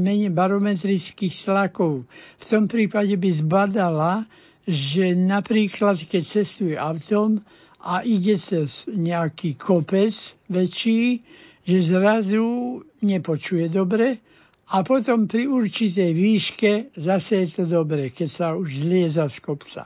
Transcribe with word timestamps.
menej 0.00 0.32
barometrických 0.32 1.34
tlakov. 1.44 2.06
V 2.40 2.44
tom 2.44 2.68
prípade 2.70 3.16
by 3.16 3.30
zbadala, 3.32 4.24
že 4.66 5.14
napríklad 5.14 6.00
keď 6.06 6.22
cestuje 6.22 6.74
autom 6.74 7.42
a 7.82 8.02
ide 8.02 8.34
cez 8.34 8.86
nejaký 8.90 9.54
kopec 9.54 10.12
väčší, 10.50 11.22
že 11.62 11.78
zrazu 11.82 12.82
nepočuje 13.02 13.70
dobre 13.70 14.18
a 14.66 14.82
potom 14.82 15.30
pri 15.30 15.46
určitej 15.46 16.10
výške 16.10 16.72
zase 16.98 17.46
je 17.46 17.62
to 17.62 17.64
dobre, 17.70 18.10
keď 18.10 18.28
sa 18.30 18.46
už 18.58 18.82
zlieza 18.82 19.30
z 19.30 19.38
kopca. 19.38 19.82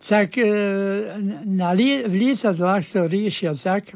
Tak 0.00 0.40
e, 0.40 0.48
na, 1.44 1.76
v 1.76 2.08
lietadlách 2.08 2.84
to 2.88 3.04
riešia 3.04 3.52
tak, 3.52 3.92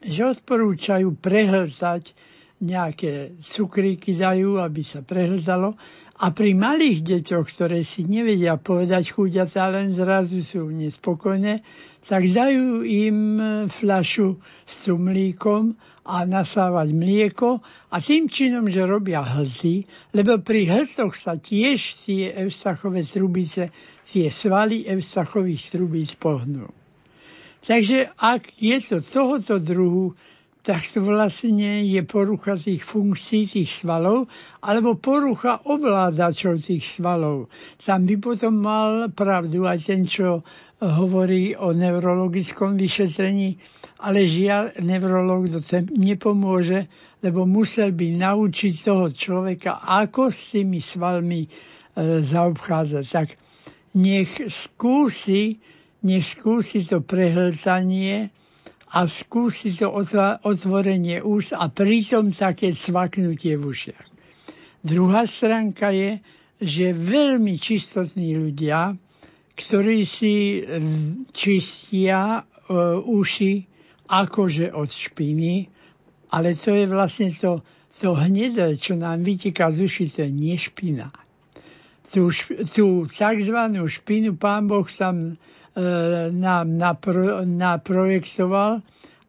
že 0.00 0.20
odporúčajú 0.24 1.12
prehltať 1.20 2.16
nejaké 2.64 3.36
cukríky 3.44 4.16
dajú, 4.16 4.56
aby 4.56 4.80
sa 4.80 5.04
prehlzalo. 5.04 5.76
A 6.14 6.30
pri 6.30 6.54
malých 6.54 7.02
deťoch, 7.04 7.46
ktoré 7.50 7.82
si 7.82 8.06
nevedia 8.06 8.54
povedať 8.56 9.12
chuďaca, 9.12 9.68
len 9.74 9.92
zrazu 9.92 10.40
sú 10.46 10.70
nespokojné, 10.70 11.60
tak 12.00 12.30
dajú 12.30 12.86
im 12.86 13.18
fľašu 13.66 14.38
s 14.64 14.74
cumlíkom 14.86 15.74
a 16.04 16.22
nasávať 16.28 16.94
mlieko 16.94 17.64
a 17.90 17.96
tým 17.98 18.30
činom, 18.30 18.70
že 18.70 18.86
robia 18.86 19.24
hlzy, 19.24 19.88
lebo 20.14 20.38
pri 20.38 20.68
hlzoch 20.70 21.16
sa 21.16 21.34
tiež 21.34 22.06
tie 22.06 22.30
Eustachové 22.46 23.02
trubice, 23.02 23.74
tie 24.06 24.30
svaly 24.30 24.86
Eustachových 24.86 25.64
trubíc 25.72 26.14
pohnú. 26.14 26.70
Takže 27.64 28.12
ak 28.20 28.60
je 28.60 28.76
to 28.84 29.00
tohoto 29.00 29.56
druhu, 29.56 30.12
tak 30.64 30.80
to 30.88 31.04
vlastne 31.04 31.84
je 31.84 32.00
porucha 32.08 32.56
tých 32.56 32.80
funkcií 32.80 33.44
tých 33.44 33.84
svalov 33.84 34.32
alebo 34.64 34.96
porucha 34.96 35.60
ovládačov 35.68 36.64
tých 36.64 36.88
svalov. 36.88 37.52
Tam 37.76 38.08
by 38.08 38.16
potom 38.16 38.64
mal 38.64 39.12
pravdu 39.12 39.68
aj 39.68 39.78
ten, 39.84 40.08
čo 40.08 40.40
hovorí 40.80 41.52
o 41.52 41.76
neurologickom 41.76 42.80
vyšetrení, 42.80 43.60
ale 44.00 44.24
žiaľ, 44.24 44.72
neurolog 44.80 45.52
to 45.52 45.60
nepomôže, 45.92 46.88
lebo 47.20 47.44
musel 47.44 47.92
by 47.92 48.16
naučiť 48.16 48.72
toho 48.80 49.12
človeka, 49.12 49.84
ako 49.84 50.32
s 50.32 50.56
tými 50.56 50.80
svalmi 50.80 51.44
e, 51.44 51.48
zaobchádzať. 52.24 53.04
Tak 53.04 53.28
nech 54.00 54.32
skúsi 54.48 55.60
nech 56.04 56.36
skúsi 56.36 56.84
to 56.84 57.00
prehltanie 57.00 58.28
a 58.94 59.10
skúsi 59.10 59.74
to 59.74 59.90
otvorenie 60.46 61.18
úst 61.18 61.50
a 61.50 61.66
pritom 61.66 62.30
také 62.30 62.70
svaknutie 62.70 63.58
v 63.58 63.74
ušiach. 63.74 64.06
Druhá 64.86 65.26
stránka 65.26 65.90
je, 65.90 66.22
že 66.62 66.94
veľmi 66.94 67.58
čistotní 67.58 68.38
ľudia, 68.38 68.94
ktorí 69.58 70.06
si 70.06 70.62
čistia 71.34 72.38
uh, 72.38 73.02
uši 73.02 73.66
akože 74.06 74.70
od 74.70 74.86
špiny, 74.86 75.66
ale 76.30 76.54
to 76.54 76.70
je 76.70 76.86
vlastne 76.86 77.34
to, 77.34 77.66
to 77.90 78.14
hnedé, 78.14 78.78
čo 78.78 78.94
nám 78.94 79.26
vyteká 79.26 79.74
z 79.74 79.90
uši, 79.90 80.04
to 80.06 80.18
je 80.22 80.30
nešpina. 80.30 81.10
Tú, 82.04 82.30
tú 82.70 83.10
tzv. 83.10 83.58
špinu 83.90 84.38
pán 84.38 84.70
Boh 84.70 84.86
tam 84.86 85.34
E, 85.34 85.63
nám 86.30 86.78
napro, 86.78 87.42
naprojektoval, 87.42 88.82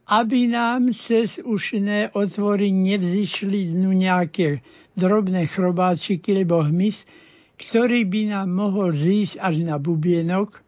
aby 0.05 0.45
nám 0.45 0.93
cez 0.93 1.41
ušné 1.41 2.13
otvory 2.13 2.69
nevzýšli 2.69 3.73
dnu 3.73 3.97
nejaké 3.97 4.61
drobné 4.93 5.49
chrobáčiky 5.49 6.38
alebo 6.38 6.61
hmyz, 6.61 7.09
ktorý 7.57 8.05
by 8.05 8.21
nám 8.29 8.47
mohol 8.53 8.93
zísť 8.93 9.41
až 9.41 9.66
na 9.66 9.81
bubienok. 9.81 10.61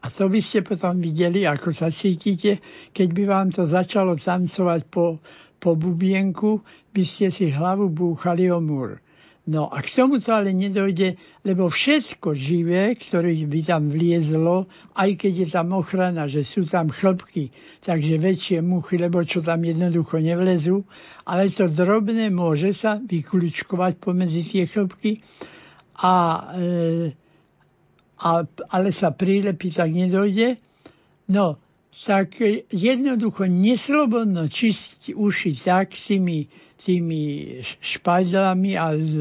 A 0.00 0.06
to 0.08 0.32
by 0.32 0.40
ste 0.40 0.64
potom 0.64 1.02
videli, 1.02 1.44
ako 1.44 1.74
sa 1.76 1.92
cítite, 1.92 2.62
keď 2.96 3.08
by 3.12 3.24
vám 3.28 3.48
to 3.52 3.68
začalo 3.68 4.16
tancovať 4.16 4.88
po, 4.88 5.20
po 5.60 5.76
bubienku, 5.76 6.64
by 6.94 7.02
ste 7.04 7.28
si 7.28 7.52
hlavu 7.52 7.92
búchali 7.92 8.48
o 8.48 8.62
múr. 8.64 9.02
No 9.50 9.66
a 9.66 9.82
k 9.82 9.90
tomu 9.90 10.22
to 10.22 10.30
ale 10.30 10.54
nedojde, 10.54 11.18
lebo 11.42 11.66
všetko 11.66 12.38
živé, 12.38 12.94
ktoré 12.94 13.34
by 13.50 13.60
tam 13.66 13.90
vliezlo, 13.90 14.70
aj 14.94 15.10
keď 15.18 15.32
je 15.42 15.48
tam 15.50 15.74
ochrana, 15.74 16.30
že 16.30 16.46
sú 16.46 16.70
tam 16.70 16.94
chlpky, 16.94 17.50
takže 17.82 18.14
väčšie 18.14 18.62
muchy, 18.62 18.94
lebo 19.02 19.26
čo 19.26 19.42
tam 19.42 19.66
jednoducho 19.66 20.22
nevlezú, 20.22 20.86
ale 21.26 21.50
to 21.50 21.66
drobné 21.66 22.30
môže 22.30 22.70
sa 22.78 23.02
vykľúčkovať 23.02 23.98
pomedzi 23.98 24.46
tie 24.46 24.64
chlpky, 24.70 25.18
a, 25.98 26.14
e, 26.54 27.10
a, 28.22 28.30
ale 28.70 28.88
sa 28.94 29.10
prílepí, 29.10 29.74
tak 29.74 29.90
nedojde. 29.90 30.62
No, 31.26 31.58
tak 31.90 32.38
jednoducho 32.70 33.50
neslobodno 33.50 34.46
čistiť 34.46 35.10
uši 35.10 35.50
tak 35.58 35.98
s 35.98 36.14
tými 36.14 36.46
tými 36.80 37.60
špajdlami 37.62 38.72
a 38.80 38.96
s, 38.96 39.12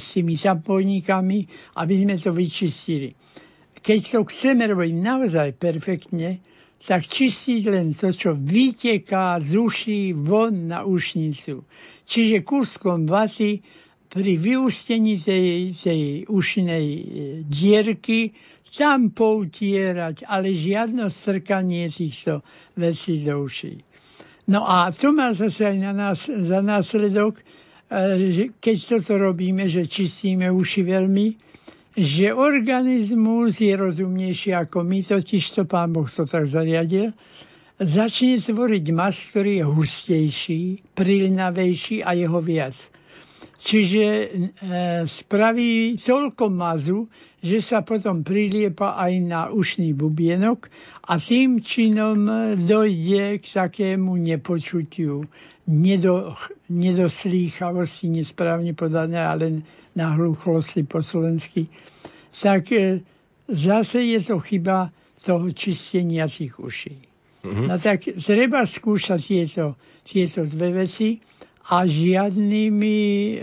s 0.00 0.06
tými 0.16 0.34
zapojníkami, 0.34 1.38
aby 1.76 1.94
sme 2.00 2.14
to 2.16 2.32
vyčistili. 2.32 3.12
Keď 3.84 4.00
to 4.08 4.20
chceme 4.24 4.64
robiť 4.64 4.92
naozaj 4.96 5.48
perfektne, 5.60 6.40
tak 6.80 7.04
čistiť 7.04 7.62
len 7.68 7.92
to, 7.92 8.12
čo 8.12 8.32
vyteká 8.32 9.40
z 9.40 9.56
uší 9.56 10.02
von 10.16 10.68
na 10.68 10.84
ušnicu. 10.84 11.64
Čiže 12.04 12.44
kúskom 12.44 13.04
vaty 13.08 13.60
pri 14.08 14.32
vyústení 14.36 15.16
tej, 15.16 15.72
tej 15.72 16.02
ušinej 16.28 16.86
e, 16.86 17.02
dierky 17.44 18.36
tam 18.74 19.14
poutierať, 19.14 20.26
ale 20.26 20.50
žiadno 20.50 21.06
strkanie 21.06 21.86
týchto 21.88 22.42
vecí 22.74 23.22
do 23.22 23.46
uší. 23.46 23.93
No 24.44 24.68
a 24.68 24.92
to 24.92 25.12
má 25.16 25.32
zase 25.32 25.64
aj 25.64 25.76
na 25.80 25.92
nás, 25.96 26.28
za 26.28 26.60
následok, 26.60 27.40
e, 27.40 28.52
keď 28.60 28.76
toto 28.84 29.16
robíme, 29.16 29.64
že 29.64 29.88
čistíme 29.88 30.52
uši 30.52 30.84
veľmi, 30.84 31.26
že 31.94 32.34
organizmus 32.34 33.62
je 33.62 33.72
rozumnejší 33.72 34.52
ako 34.52 34.82
my, 34.84 35.00
totiž 35.00 35.44
to 35.54 35.62
pán 35.64 35.94
Boh 35.94 36.10
to 36.10 36.28
tak 36.28 36.44
zariadil, 36.44 37.14
začne 37.80 38.36
tvoriť 38.36 38.84
mas, 38.92 39.16
ktorý 39.30 39.62
je 39.62 39.64
hustejší, 39.64 40.62
prilnavejší 40.92 42.04
a 42.04 42.12
jeho 42.12 42.40
viac. 42.44 42.76
Čiže 43.64 44.04
e, 44.04 44.26
spraví 45.08 45.96
toľko 45.96 46.44
mazu, 46.52 47.08
že 47.44 47.60
sa 47.60 47.84
potom 47.84 48.24
priliepa 48.24 48.96
aj 48.96 49.12
na 49.20 49.52
ušný 49.52 49.92
bubienok 49.92 50.72
a 51.04 51.20
tým 51.20 51.60
činom 51.60 52.24
dojde 52.56 53.44
k 53.44 53.44
takému 53.44 54.16
nepočutiu, 54.16 55.28
nedo, 55.68 56.32
nedoslýchavosti, 56.72 58.08
nesprávne 58.08 58.72
podané, 58.72 59.20
ale 59.20 59.60
na 59.92 60.16
hluchlosti 60.16 60.88
po 60.88 61.04
slovensky. 61.04 61.68
Tak 62.32 62.72
e, 62.72 63.04
zase 63.52 64.00
je 64.08 64.24
to 64.24 64.40
chyba 64.40 64.88
toho 65.20 65.52
čistenia 65.52 66.24
tých 66.24 66.56
uší. 66.56 66.96
Mm-hmm. 67.44 67.66
No 67.68 67.76
tak 67.76 68.08
treba 68.16 68.64
skúšať 68.64 69.20
tieto, 69.20 69.76
tieto 70.00 70.48
dve 70.48 70.88
veci 70.88 71.20
a 71.64 71.88
žiadnymi 71.88 72.98
e, 73.00 73.36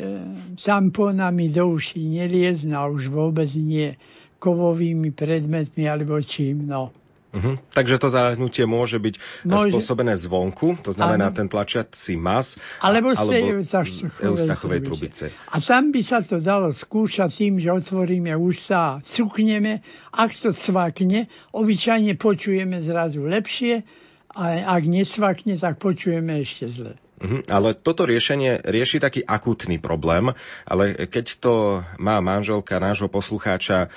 tampónami 0.61 1.49
do 1.49 1.73
uší 1.73 2.21
neliezna, 2.21 2.85
už 2.85 3.09
vôbec 3.09 3.49
nie 3.57 3.97
kovovými 4.37 5.13
predmetmi 5.13 5.85
alebo 5.89 6.17
čím. 6.21 6.69
No. 6.69 6.93
Uh-huh. 7.31 7.55
Takže 7.71 7.95
to 7.95 8.11
zahnutie 8.11 8.67
môže 8.67 8.99
byť 8.99 9.15
môže... 9.47 9.71
spôsobené 9.71 10.19
zvonku, 10.19 10.75
to 10.83 10.91
znamená 10.91 11.31
ano. 11.31 11.37
ten 11.39 11.47
tlačiaci 11.47 12.19
mas 12.19 12.59
alebo, 12.83 13.15
alebo 13.15 13.63
z 13.63 14.03
eustachovej 14.19 14.83
trubice. 14.83 15.31
A 15.47 15.63
tam 15.63 15.95
by 15.95 16.01
sa 16.03 16.19
to 16.19 16.43
dalo 16.43 16.75
skúšať 16.75 17.31
tým, 17.31 17.63
že 17.63 17.71
otvoríme 17.71 18.35
ústa 18.35 18.75
a 18.75 18.99
cukneme. 18.99 19.79
Ak 20.11 20.35
to 20.35 20.51
cvakne, 20.51 21.31
obyčajne 21.55 22.19
počujeme 22.19 22.83
zrazu 22.83 23.23
lepšie, 23.23 23.87
a 24.31 24.75
ak 24.79 24.83
nesvakne, 24.87 25.55
tak 25.55 25.79
počujeme 25.79 26.39
ešte 26.43 26.67
zle. 26.67 26.93
Uh-huh. 27.21 27.45
Ale 27.45 27.77
toto 27.77 28.09
riešenie 28.09 28.65
rieši 28.65 28.97
taký 28.97 29.21
akutný 29.21 29.77
problém, 29.77 30.33
ale 30.65 31.05
keď 31.05 31.25
to 31.37 31.53
má 32.01 32.17
manželka 32.17 32.81
nášho 32.81 33.13
poslucháča 33.13 33.85
e, 33.85 33.89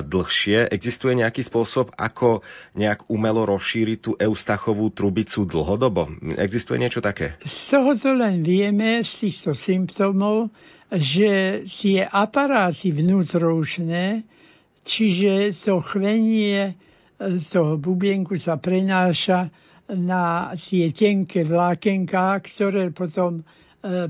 dlhšie, 0.00 0.72
existuje 0.72 1.12
nejaký 1.20 1.44
spôsob, 1.44 1.92
ako 2.00 2.40
nejak 2.72 3.04
umelo 3.12 3.44
rozšíriť 3.44 3.98
tú 4.00 4.16
eustachovú 4.16 4.88
trubicu 4.88 5.44
dlhodobo? 5.44 6.08
Existuje 6.40 6.80
niečo 6.80 7.04
také? 7.04 7.36
Z 7.44 7.76
toho 7.76 7.92
to 8.00 8.16
len 8.16 8.40
vieme, 8.40 9.04
z 9.04 9.28
týchto 9.28 9.52
symptómov, 9.52 10.48
že 10.88 11.62
tie 11.68 12.08
aparáty 12.08 12.96
vnútroušné, 12.96 14.24
čiže 14.88 15.52
to 15.52 15.84
chvenie 15.84 16.74
z 17.20 17.46
toho 17.52 17.76
bubienku 17.76 18.40
sa 18.40 18.56
prenáša 18.56 19.52
na 19.94 20.54
tie 20.54 20.94
tenké 20.94 21.42
vlákenká, 21.42 22.38
ktoré 22.42 22.94
potom 22.94 23.42
e, 23.42 23.44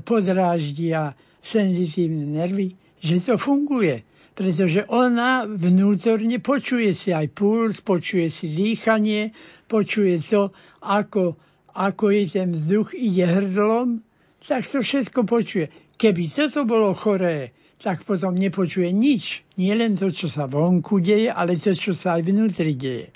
podráždia 0.01 1.17
senzitívne 1.41 2.37
nervy, 2.37 2.77
že 3.01 3.17
to 3.21 3.35
funguje. 3.41 4.05
Pretože 4.31 4.87
ona 4.87 5.43
vnútorne 5.43 6.39
počuje 6.39 6.95
si 6.95 7.11
aj 7.11 7.35
puls, 7.35 7.83
počuje 7.83 8.31
si 8.31 8.47
dýchanie, 8.47 9.35
počuje 9.67 10.17
to, 10.23 10.55
ako, 10.79 11.35
ako 11.75 12.05
je 12.15 12.23
ten 12.31 12.55
vzduch 12.55 12.95
ide 12.95 13.27
hrdlom, 13.27 14.01
tak 14.41 14.65
to 14.65 14.81
všetko 14.81 15.27
počuje. 15.27 15.67
Keby 15.99 16.25
toto 16.31 16.65
bolo 16.65 16.97
choré, 16.97 17.53
tak 17.81 18.05
potom 18.05 18.37
nepočuje 18.37 18.89
nič. 18.93 19.41
Nie 19.57 19.73
len 19.77 19.97
to, 19.97 20.13
čo 20.13 20.29
sa 20.29 20.45
vonku 20.45 21.01
deje, 21.01 21.29
ale 21.29 21.57
to, 21.57 21.73
čo 21.73 21.93
sa 21.93 22.17
aj 22.17 22.25
vnútri 22.25 22.73
deje. 22.77 23.13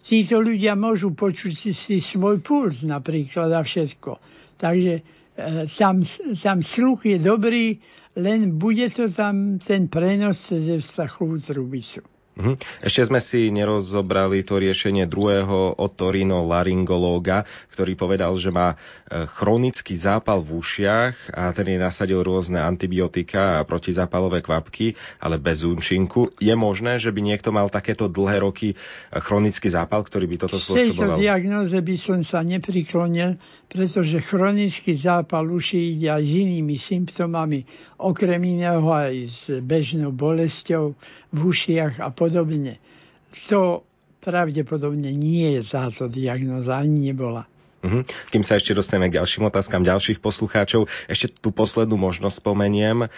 Títo 0.00 0.40
ľudia 0.40 0.74
môžu 0.76 1.12
počuť 1.12 1.52
si, 1.52 1.70
si 1.76 2.00
svoj 2.00 2.40
puls 2.40 2.82
napríklad 2.82 3.52
a 3.52 3.60
všetko. 3.60 4.10
Takže 4.56 4.94
e, 4.96 5.02
tam, 5.68 6.04
tam 6.36 6.58
sluch 6.64 7.04
je 7.04 7.16
dobrý, 7.20 7.76
len 8.16 8.58
bude 8.58 8.88
to 8.88 9.12
tam 9.12 9.60
ten 9.60 9.86
prenos 9.86 10.40
cez 10.40 10.68
vstachovú 10.80 11.38
trubicu. 11.40 12.04
Mhm. 12.40 12.56
Ešte 12.80 13.04
sme 13.04 13.20
si 13.20 13.52
nerozobrali 13.52 14.40
to 14.40 14.56
riešenie 14.56 15.04
druhého 15.04 15.76
otorino 15.76 16.40
laryngológa, 16.48 17.44
ktorý 17.76 17.92
povedal, 18.00 18.32
že 18.40 18.48
má 18.48 18.72
e, 18.72 19.28
chronický 19.28 19.92
zápal 19.92 20.40
v 20.40 20.56
ušiach 20.56 21.36
a 21.36 21.52
ten 21.52 21.68
je 21.68 21.76
nasadil 21.76 22.24
rôzne 22.24 22.56
antibiotika 22.56 23.60
a 23.60 23.66
protizápalové 23.68 24.40
kvapky, 24.40 24.96
ale 25.20 25.36
bez 25.36 25.68
účinku. 25.68 26.32
Je 26.40 26.56
možné, 26.56 26.96
že 26.96 27.12
by 27.12 27.20
niekto 27.20 27.52
mal 27.52 27.68
takéto 27.68 28.08
dlhé 28.08 28.40
roky 28.40 28.72
e, 28.72 28.76
chronický 29.20 29.68
zápal, 29.68 30.00
ktorý 30.00 30.24
by 30.24 30.36
toto 30.48 30.56
spôsoboval? 30.56 31.20
V 31.20 31.20
tejto 31.20 31.20
diagnoze 31.20 31.76
by 31.76 31.96
som 32.00 32.20
sa 32.24 32.40
nepriklonil, 32.40 33.36
pretože 33.68 34.24
chronický 34.24 34.96
zápal 34.96 35.44
uši 35.44 36.00
ide 36.00 36.08
aj 36.08 36.24
s 36.24 36.32
inými 36.40 36.80
symptómami, 36.80 37.68
okrem 38.00 38.40
iného 38.40 38.88
aj 38.88 39.14
s 39.28 39.40
bežnou 39.60 40.10
bolesťou 40.10 40.96
v 41.30 41.38
ušiach 41.40 42.02
a 42.02 42.08
podobne. 42.10 42.78
To 43.50 43.86
pravdepodobne 44.20 45.10
nie 45.14 45.56
je 45.58 45.62
táto 45.64 46.10
diagnoza, 46.10 46.82
ani 46.82 47.10
nebola. 47.10 47.46
Uh-huh. 47.80 48.04
Kým 48.28 48.44
sa 48.44 48.60
ešte 48.60 48.76
dostaneme 48.76 49.08
k 49.08 49.16
ďalším 49.16 49.48
otázkam 49.48 49.80
ďalších 49.80 50.20
poslucháčov, 50.20 50.84
ešte 51.08 51.32
tú 51.32 51.48
poslednú 51.48 51.96
možnosť 51.96 52.36
spomeniem. 52.44 53.04
E, 53.04 53.08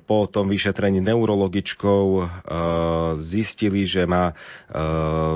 po 0.00 0.24
tom 0.24 0.48
vyšetrení 0.48 1.04
neurologičkou 1.04 2.04
e, 2.16 2.24
zistili, 3.20 3.84
že 3.84 4.08
má 4.08 4.32
e, 4.32 4.34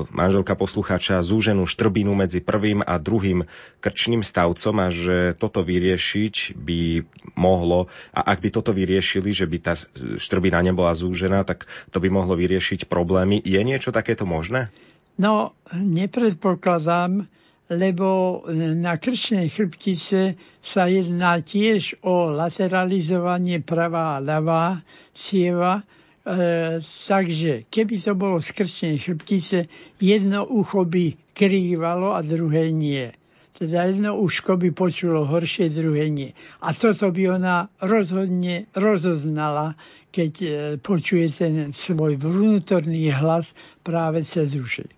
manželka 0.09 0.57
poslucháča 0.57 1.21
zúženú 1.21 1.69
štrbinu 1.69 2.17
medzi 2.17 2.41
prvým 2.41 2.81
a 2.81 2.97
druhým 2.97 3.45
krčným 3.85 4.25
stavcom 4.25 4.75
a 4.81 4.89
že 4.89 5.37
toto 5.37 5.61
vyriešiť 5.61 6.57
by 6.57 7.05
mohlo, 7.37 7.93
a 8.17 8.33
ak 8.33 8.41
by 8.41 8.49
toto 8.49 8.73
vyriešili, 8.73 9.29
že 9.37 9.45
by 9.45 9.59
tá 9.61 9.77
štrbina 10.17 10.65
nebola 10.65 10.97
zúžená, 10.97 11.45
tak 11.45 11.69
to 11.93 12.01
by 12.01 12.09
mohlo 12.09 12.33
vyriešiť 12.33 12.89
problémy. 12.89 13.45
Je 13.45 13.61
niečo 13.61 13.93
takéto 13.93 14.25
možné? 14.25 14.73
No, 15.19 15.53
nepredpokladám, 15.75 17.27
lebo 17.69 18.41
na 18.57 18.97
krčnej 18.97 19.53
chrbtice 19.53 20.41
sa 20.65 20.89
jedná 20.89 21.45
tiež 21.45 22.01
o 22.01 22.33
lateralizovanie 22.33 23.61
pravá 23.61 24.17
a 24.17 24.25
ľavá 24.25 24.81
cieva, 25.13 25.85
e, 26.25 26.81
takže 26.81 27.69
keby 27.69 27.95
to 28.01 28.13
bolo 28.17 28.41
z 28.41 28.51
krčnej 28.57 28.97
chrbtice, 28.97 29.69
jedno 30.01 30.49
ucho 30.49 30.89
by 30.89 31.13
krývalo 31.37 32.17
a 32.17 32.25
druhé 32.25 32.73
nie. 32.73 33.13
Teda 33.59 33.91
jedno 33.91 34.17
uško 34.17 34.57
by 34.57 34.71
počulo 34.73 35.27
horšie, 35.27 35.69
druhé 35.69 36.09
nie. 36.09 36.31
A 36.63 36.73
toto 36.73 37.11
by 37.13 37.37
ona 37.37 37.69
rozhodne 37.83 38.71
rozoznala, 38.73 39.77
keď 40.09 40.33
e, 40.41 40.49
počuje 40.81 41.29
ten 41.29 41.77
svoj 41.77 42.17
vnútorný 42.17 43.13
hlas 43.13 43.53
práve 43.85 44.25
cez 44.25 44.57
uši. 44.57 44.98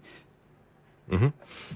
Uh-huh. 1.10 1.30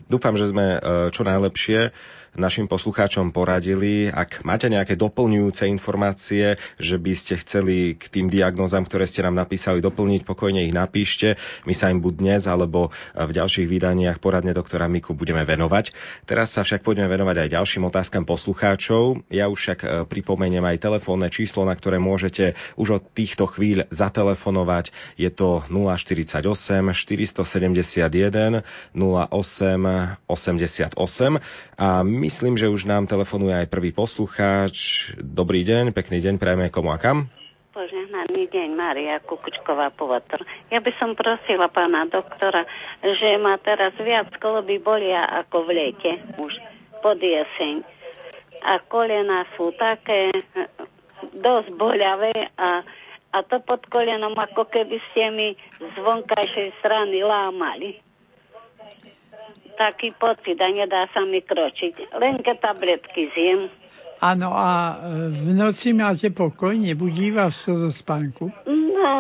Dúfam, 0.07 0.39
že 0.39 0.47
sme 0.47 0.79
e, 0.79 1.11
čo 1.11 1.27
najlepšie 1.27 1.91
našim 2.37 2.67
poslucháčom 2.67 3.31
poradili. 3.31 4.11
Ak 4.11 4.43
máte 4.43 4.67
nejaké 4.71 4.99
doplňujúce 4.99 5.67
informácie, 5.71 6.59
že 6.79 6.97
by 6.99 7.13
ste 7.15 7.35
chceli 7.41 7.95
k 7.95 8.05
tým 8.11 8.27
diagnózam, 8.31 8.87
ktoré 8.87 9.07
ste 9.07 9.23
nám 9.23 9.39
napísali, 9.39 9.83
doplniť, 9.83 10.23
pokojne 10.27 10.67
ich 10.67 10.75
napíšte. 10.75 11.39
My 11.65 11.75
sa 11.75 11.91
im 11.91 12.03
buď 12.03 12.15
dnes, 12.19 12.43
alebo 12.47 12.91
v 13.15 13.31
ďalších 13.31 13.67
vydaniach 13.67 14.19
poradne 14.19 14.55
doktora 14.55 14.91
Miku 14.91 15.15
budeme 15.15 15.43
venovať. 15.47 15.95
Teraz 16.27 16.55
sa 16.55 16.63
však 16.63 16.83
poďme 16.83 17.07
venovať 17.11 17.47
aj 17.47 17.49
ďalším 17.55 17.83
otázkam 17.89 18.25
poslucháčov. 18.27 19.27
Ja 19.31 19.49
už 19.49 19.59
však 19.59 19.79
e, 19.81 19.87
pripomeniem 20.05 20.65
aj 20.65 20.83
telefónne 20.83 21.33
číslo, 21.33 21.65
na 21.65 21.73
ktoré 21.73 21.97
môžete 22.03 22.59
už 22.77 23.01
od 23.01 23.03
týchto 23.15 23.49
chvíľ 23.49 23.89
zatelefonovať. 23.89 24.93
Je 25.17 25.31
to 25.33 25.65
048 25.71 26.45
471 26.93 28.65
08 28.93 30.21
88 30.29 30.95
a 31.75 31.89
my 32.05 32.24
Myslím, 32.25 32.56
že 32.56 32.73
už 32.73 32.88
nám 32.88 33.05
telefonuje 33.05 33.53
aj 33.53 33.69
prvý 33.69 33.93
poslucháč. 33.93 35.12
Dobrý 35.21 35.61
deň, 35.61 35.93
pekný 35.93 36.25
deň, 36.25 36.41
prajeme 36.41 36.73
komu 36.73 36.88
a 36.88 36.97
kam? 36.97 37.29
Požehnaný 37.76 38.49
deň, 38.49 38.73
Maria 38.73 39.21
Kukučková 39.21 39.93
Povatr. 39.93 40.41
Ja 40.73 40.81
by 40.81 40.88
som 40.97 41.12
prosila 41.12 41.69
pána 41.69 42.09
doktora, 42.09 42.65
že 43.05 43.37
ma 43.37 43.61
teraz 43.61 43.93
viac 44.00 44.32
koloby 44.41 44.81
bolia 44.81 45.21
ako 45.44 45.69
v 45.69 45.71
lete, 45.76 46.17
už 46.41 46.56
pod 47.05 47.21
jeseň. 47.21 47.85
A 48.65 48.81
kolena 48.81 49.44
sú 49.61 49.76
také 49.76 50.32
dosť 51.29 51.76
boľavé 51.76 52.56
a, 52.56 52.88
a 53.37 53.38
to 53.44 53.61
pod 53.61 53.85
kolenom 53.93 54.32
ako 54.32 54.65
keby 54.73 54.97
ste 55.12 55.29
mi 55.29 55.49
z 55.76 55.94
vonkajšej 56.00 56.73
strany 56.81 57.21
lámali 57.21 58.00
taký 59.76 60.15
pocit 60.17 60.59
a 60.59 60.69
nedá 60.71 61.06
sa 61.11 61.23
mi 61.26 61.43
kročiť. 61.43 62.15
Len 62.17 62.41
keď 62.41 62.56
tabletky 62.62 63.31
zjem. 63.35 63.71
Áno, 64.25 64.55
a 64.55 64.97
e, 65.05 65.29
v 65.29 65.53
noci 65.53 65.93
máte 65.93 66.31
pokoj? 66.32 66.73
Nebudí 66.73 67.35
vás 67.35 67.61
to 67.67 67.76
zo 67.76 67.91
spánku? 67.93 68.49
No, 68.65 69.11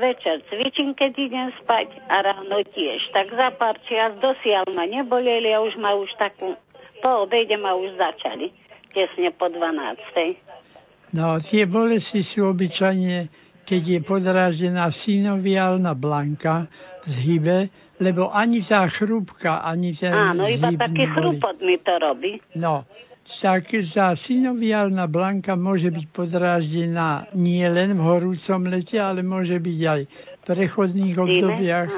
večer 0.00 0.40
cvičím, 0.48 0.96
keď 0.96 1.12
idem 1.18 1.48
spať 1.60 1.92
a 2.08 2.24
ráno 2.24 2.64
tiež. 2.64 3.12
Tak 3.12 3.34
za 3.34 3.52
pár 3.52 3.76
čias 3.84 4.16
dosiaľ 4.22 4.70
ma 4.72 4.88
neboleli 4.88 5.52
a 5.52 5.60
už 5.60 5.76
ma 5.76 5.92
už 5.98 6.08
takú, 6.16 6.56
po 7.04 7.28
obede 7.28 7.58
ma 7.60 7.76
už 7.76 7.98
začali. 7.98 8.54
Tesne 8.94 9.30
po 9.36 9.52
12. 9.52 11.12
No, 11.12 11.36
tie 11.40 11.68
bolesti 11.68 12.24
sú 12.24 12.52
obyčajne, 12.52 13.28
keď 13.68 13.82
je 13.84 14.00
podráždená 14.00 14.88
synoviálna 14.88 15.92
blanka 15.92 16.72
z 17.04 17.12
hybe, 17.20 17.58
lebo 17.98 18.30
ani 18.30 18.62
tá 18.62 18.86
chrúbka, 18.86 19.62
ani 19.66 19.90
ten 19.94 20.14
Áno, 20.14 20.46
iba 20.46 20.70
taký 20.74 21.10
chrúpot 21.10 21.58
mi 21.58 21.76
to 21.82 21.94
robí. 21.98 22.38
No, 22.54 22.86
tak 23.28 23.74
tá 23.92 24.16
synoviálna 24.16 25.04
blanka 25.04 25.52
môže 25.52 25.92
byť 25.92 26.06
podráždená 26.14 27.28
nie 27.36 27.66
len 27.68 27.92
v 27.92 28.00
horúcom 28.00 28.60
lete, 28.70 28.96
ale 28.96 29.20
môže 29.20 29.60
byť 29.60 29.80
aj 29.84 30.00
v 30.08 30.42
prechodných 30.48 31.16
obdobiach. 31.18 31.90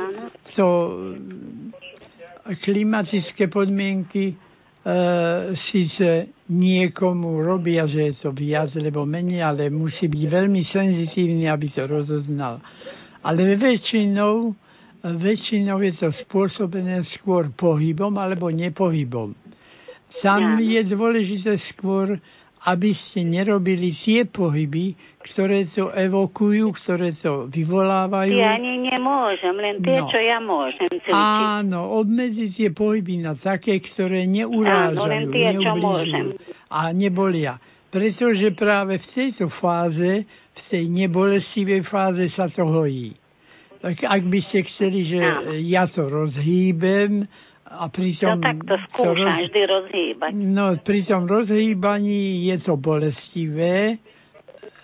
To 0.59 0.67
klimatické 2.51 3.47
podmienky 3.47 4.35
e, 4.35 4.37
síce 5.55 6.35
niekomu 6.51 7.47
robia, 7.47 7.87
že 7.87 8.11
je 8.11 8.15
to 8.27 8.31
viac 8.35 8.75
alebo 8.75 9.07
menej, 9.07 9.47
ale 9.47 9.71
musí 9.71 10.11
byť 10.11 10.25
veľmi 10.27 10.63
senzitívny, 10.67 11.47
aby 11.47 11.67
to 11.71 11.87
rozoznal. 11.87 12.59
Ale 13.23 13.55
väčšinou 13.55 14.57
väčšinou 15.05 15.81
je 15.81 15.93
to 15.97 16.09
spôsobené 16.13 17.01
skôr 17.05 17.49
pohybom 17.49 18.17
alebo 18.21 18.53
nepohybom. 18.53 19.33
Tam 20.11 20.59
je 20.59 20.83
dôležité 20.83 21.55
skôr, 21.55 22.19
aby 22.67 22.91
ste 22.93 23.25
nerobili 23.25 23.95
tie 23.95 24.29
pohyby, 24.29 24.93
ktoré 25.25 25.65
to 25.65 25.89
evokujú, 25.89 26.77
ktoré 26.77 27.09
to 27.15 27.49
vyvolávajú. 27.49 28.37
Ja 28.37 28.61
ani 28.61 28.85
nemôžem, 28.85 29.57
len 29.57 29.81
tie, 29.81 30.03
no. 30.03 30.11
čo 30.13 30.19
ja 30.21 30.43
môžem 30.43 30.91
cvičiť. 30.93 31.15
Áno, 31.15 31.89
obmedziť 32.05 32.51
tie 32.53 32.71
pohyby 32.75 33.25
na 33.25 33.33
také, 33.33 33.81
ktoré 33.81 34.29
neurážajú, 34.29 34.99
Áno, 34.99 35.09
len 35.09 35.25
tie, 35.33 35.57
čo 35.57 35.73
môžem. 35.79 36.27
a 36.69 36.93
nebolia. 36.93 37.57
Pretože 37.91 38.53
práve 38.53 39.01
v 39.01 39.07
tejto 39.07 39.49
fáze, 39.49 40.29
v 40.29 40.61
tej 40.61 40.85
nebolestivej 40.91 41.81
fáze 41.83 42.29
sa 42.29 42.47
to 42.47 42.67
hojí. 42.69 43.20
Ak 43.85 44.23
by 44.29 44.41
ste 44.45 44.65
chceli, 44.69 45.09
že 45.09 45.21
no. 45.21 45.57
ja 45.57 45.89
to 45.89 46.09
rozhýbem, 46.09 47.25
a 47.71 47.87
pri 47.87 48.19
tom... 48.19 48.43
No 48.43 48.51
tak 48.51 48.59
to 48.67 48.77
skúša 48.91 49.31
roz... 49.31 49.39
vždy 49.47 49.63
rozhýbať. 49.63 50.31
No 50.35 50.75
pri 50.75 51.01
tom 51.07 51.23
rozhýbaní 51.31 52.43
je 52.51 52.57
to 52.59 52.75
bolestivé, 52.75 54.03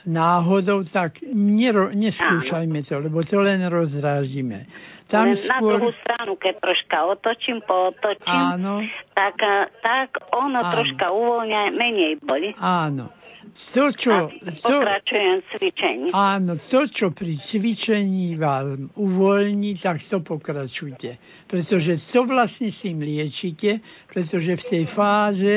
náhodou, 0.07 0.87
tak 0.87 1.19
nero, 1.35 1.91
neskúšajme 1.91 2.79
to, 2.87 3.03
lebo 3.03 3.27
to 3.27 3.43
len 3.43 3.61
rozrážime. 3.67 4.71
Tam 5.11 5.31
len 5.31 5.39
skôr... 5.39 5.79
na 5.79 5.83
druhú 5.83 5.91
stranu, 6.03 6.33
keď 6.39 6.55
troška 6.63 6.97
otočím, 7.11 7.59
pootočím, 7.67 8.47
Áno. 8.55 8.87
Tak, 9.15 9.37
tak 9.83 10.09
ono 10.31 10.63
Áno. 10.63 10.73
troška 10.73 11.07
uvoľňa, 11.11 11.61
menej 11.75 12.23
boli. 12.23 12.55
Áno. 12.59 13.11
To, 13.57 13.85
čo, 13.97 14.29
to, 14.29 14.69
pokračujem 14.69 15.37
cvičení. 15.49 16.07
Áno, 16.13 16.61
to, 16.61 16.85
čo 16.93 17.09
pri 17.17 17.35
cvičení 17.41 18.37
vám 18.37 18.93
uvoľní, 18.93 19.81
tak 19.81 20.05
to 20.05 20.21
pokračujte. 20.21 21.17
Pretože 21.49 21.97
to 21.97 22.29
vlastne 22.29 22.69
s 22.69 22.85
tým 22.85 23.01
liečite, 23.01 23.81
pretože 24.13 24.61
v 24.61 24.65
tej 24.65 24.85
fáze 24.85 25.55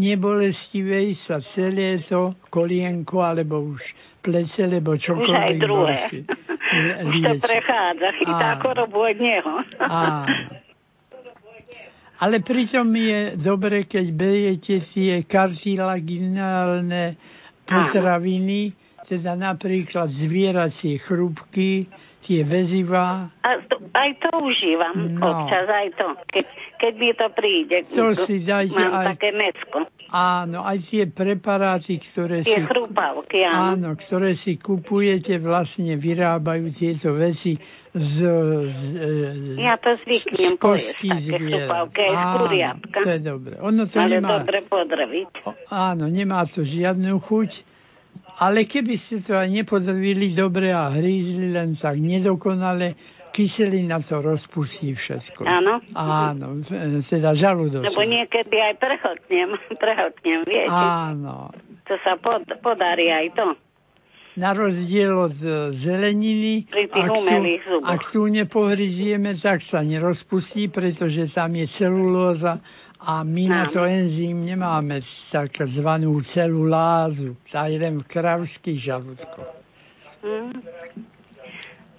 nebolestivej 0.00 1.12
sa 1.12 1.44
celé 1.44 2.00
to 2.00 2.32
kolienko 2.48 3.20
alebo 3.20 3.60
už 3.60 3.92
plece, 4.24 4.64
lebo 4.64 4.96
čokoľvek 4.96 5.28
Už 5.28 5.52
aj 5.52 5.56
druhé. 5.60 5.96
Už 7.04 7.14
to 7.20 7.36
prechádza, 7.36 8.08
chytá 8.16 8.56
chorobu 8.64 9.04
od 9.04 9.18
neho. 9.20 9.60
Áno. 9.76 10.24
Ale 12.22 12.38
pritom 12.38 12.86
je 12.94 13.34
dobre, 13.34 13.82
keď 13.82 14.06
beriete 14.14 14.78
tie 14.78 15.26
kartilaginálne 15.26 17.18
potraviny, 17.66 18.74
teda 19.06 19.34
napríklad 19.34 20.08
zvieracie 20.08 20.98
chrúbky, 20.98 21.90
tie 22.22 22.46
väzivá. 22.46 23.34
A 23.42 23.50
to, 23.66 23.82
aj 23.98 24.10
to 24.22 24.30
užívam 24.38 25.18
no. 25.18 25.26
občas, 25.26 25.66
aj 25.66 25.88
to, 25.98 26.06
keď, 26.30 26.46
keď 26.82 26.94
mi 26.98 27.10
to 27.14 27.26
príde. 27.30 27.78
To 27.94 28.10
si 28.18 28.42
dajte 28.42 28.74
Mám 28.74 28.90
aj, 28.90 29.06
také 29.14 29.30
mecko. 29.30 29.86
Áno, 30.10 30.66
aj 30.66 30.78
tie 30.82 31.06
preparáty, 31.06 32.02
ktoré 32.02 32.42
tie 32.42 32.58
si... 32.58 32.66
chrupavky, 32.66 33.46
áno. 33.46 33.78
áno. 33.78 33.90
ktoré 33.94 34.34
si 34.34 34.58
kupujete, 34.58 35.38
vlastne 35.38 35.94
vyrábajú 35.94 36.74
tieto 36.74 37.14
veci 37.14 37.54
z... 37.94 38.16
z 38.66 38.86
ja 39.62 39.78
to 39.78 39.94
zvyknem 40.02 40.58
z 40.58 40.58
kostí 40.58 41.08
z 41.22 41.38
kuriatka. 41.38 42.98
to 43.06 43.10
je 43.14 43.20
dobre. 43.22 43.54
Ono 43.62 43.86
to 43.86 43.96
Ale 44.02 44.18
nemá... 44.18 44.42
dobre 44.42 44.58
podrviť. 44.66 45.30
Áno, 45.70 46.10
nemá 46.10 46.42
to 46.50 46.66
žiadnu 46.66 47.22
chuť. 47.22 47.70
Ale 48.42 48.66
keby 48.66 48.98
ste 48.98 49.22
to 49.22 49.38
aj 49.38 49.46
nepodrvili 49.46 50.34
dobre 50.34 50.74
a 50.74 50.90
hrízli 50.90 51.54
len 51.54 51.78
tak 51.78 51.94
nedokonale, 52.02 52.98
kyselina 53.32 53.98
to 54.04 54.20
rozpustí 54.20 54.92
všetko. 54.92 55.48
Áno? 55.48 55.80
Áno, 55.96 56.60
teda 57.00 57.32
žalúdok. 57.32 57.82
Lebo 57.82 58.04
niekedy 58.04 58.56
aj 58.60 58.74
prehotnem, 58.76 59.56
prehotnem, 59.82 60.44
viete? 60.44 60.70
Áno. 60.70 61.50
To 61.88 61.94
sa 62.04 62.20
pod, 62.20 62.46
podarí 62.60 63.08
aj 63.08 63.26
to. 63.34 63.46
Na 64.32 64.56
rozdiel 64.56 65.12
od 65.12 65.36
e, 65.44 65.76
zeleniny, 65.76 66.64
ak, 66.72 67.04
zuboch. 67.68 67.84
ak 67.84 68.00
tu 68.08 68.24
nepohryzieme, 68.32 69.36
tak 69.36 69.60
sa 69.60 69.84
nerozpustí, 69.84 70.72
pretože 70.72 71.28
tam 71.28 71.52
je 71.52 71.68
celulóza 71.68 72.64
a 72.96 73.28
my 73.28 73.44
na 73.50 73.68
to 73.68 73.84
enzym 73.84 74.40
nemáme 74.40 75.04
takzvanú 75.28 76.16
celulázu. 76.24 77.36
Tá 77.44 77.68
je 77.68 77.76
len 77.76 78.00
v 78.00 78.08
kravských 78.08 78.78
žalúdkoch. 78.80 79.52
Mm. 80.22 80.64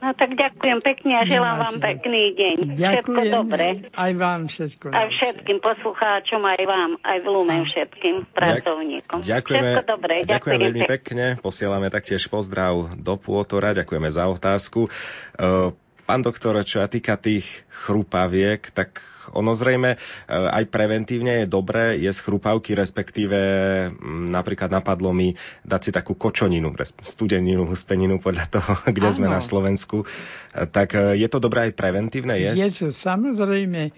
No 0.04 0.12
tak 0.12 0.36
ďakujem 0.36 0.84
pekne 0.84 1.14
a 1.16 1.24
želám 1.24 1.56
vám 1.56 1.76
Nemáte. 1.80 1.88
pekný 1.96 2.24
deň. 2.36 2.56
Všetko 2.76 2.76
Ďakujem. 2.76 3.32
dobre. 3.32 3.68
Aj 3.96 4.12
vám 4.12 4.42
všetko 4.52 4.86
Aj 4.92 5.08
všetkým 5.08 5.58
poslucháčom, 5.64 6.42
aj 6.44 6.64
vám, 6.68 6.92
aj 7.00 7.18
v 7.24 7.28
Lumen 7.32 7.64
všetkým 7.64 8.16
pracovníkom. 8.36 9.24
Ďakujeme, 9.24 9.70
Všetko 9.72 9.88
dobre. 9.88 10.16
ďakujem 10.28 10.60
veľmi 10.60 10.84
pekne. 10.92 11.26
Posielame 11.40 11.88
taktiež 11.88 12.28
pozdrav 12.28 13.00
do 13.00 13.16
Pôtora. 13.16 13.72
Ďakujeme 13.72 14.12
za 14.12 14.28
otázku. 14.28 14.92
E, 15.40 15.72
Pán 16.04 16.20
doktor, 16.20 16.60
čo 16.68 16.84
sa 16.84 16.92
týka 16.92 17.16
tých 17.16 17.64
chrupaviek, 17.72 18.60
tak 18.76 19.00
ono 19.32 19.56
zrejme 19.56 19.96
e, 19.96 19.98
aj 20.28 20.68
preventívne 20.68 21.44
je 21.44 21.46
dobré 21.48 21.96
jesť 21.96 22.28
chrupavky, 22.28 22.76
respektíve 22.76 23.38
napríklad 24.28 24.68
napadlo 24.68 25.16
mi 25.16 25.32
dať 25.64 25.82
si 25.82 25.92
takú 25.96 26.20
kočoninu, 26.20 26.76
studeninu, 27.06 27.64
huspeninu 27.64 28.20
podľa 28.20 28.46
toho, 28.52 28.72
kde 28.96 29.08
Áno. 29.08 29.16
sme 29.16 29.28
na 29.32 29.40
Slovensku. 29.40 30.04
E, 30.04 30.68
Tak 30.68 30.90
e, 30.94 31.16
je 31.16 31.28
to 31.32 31.40
dobré 31.40 31.72
aj 31.72 31.78
preventívne 31.80 32.36
Je 32.36 32.52
jesť? 32.52 32.76
to 32.84 32.88
samozrejme, 32.92 33.96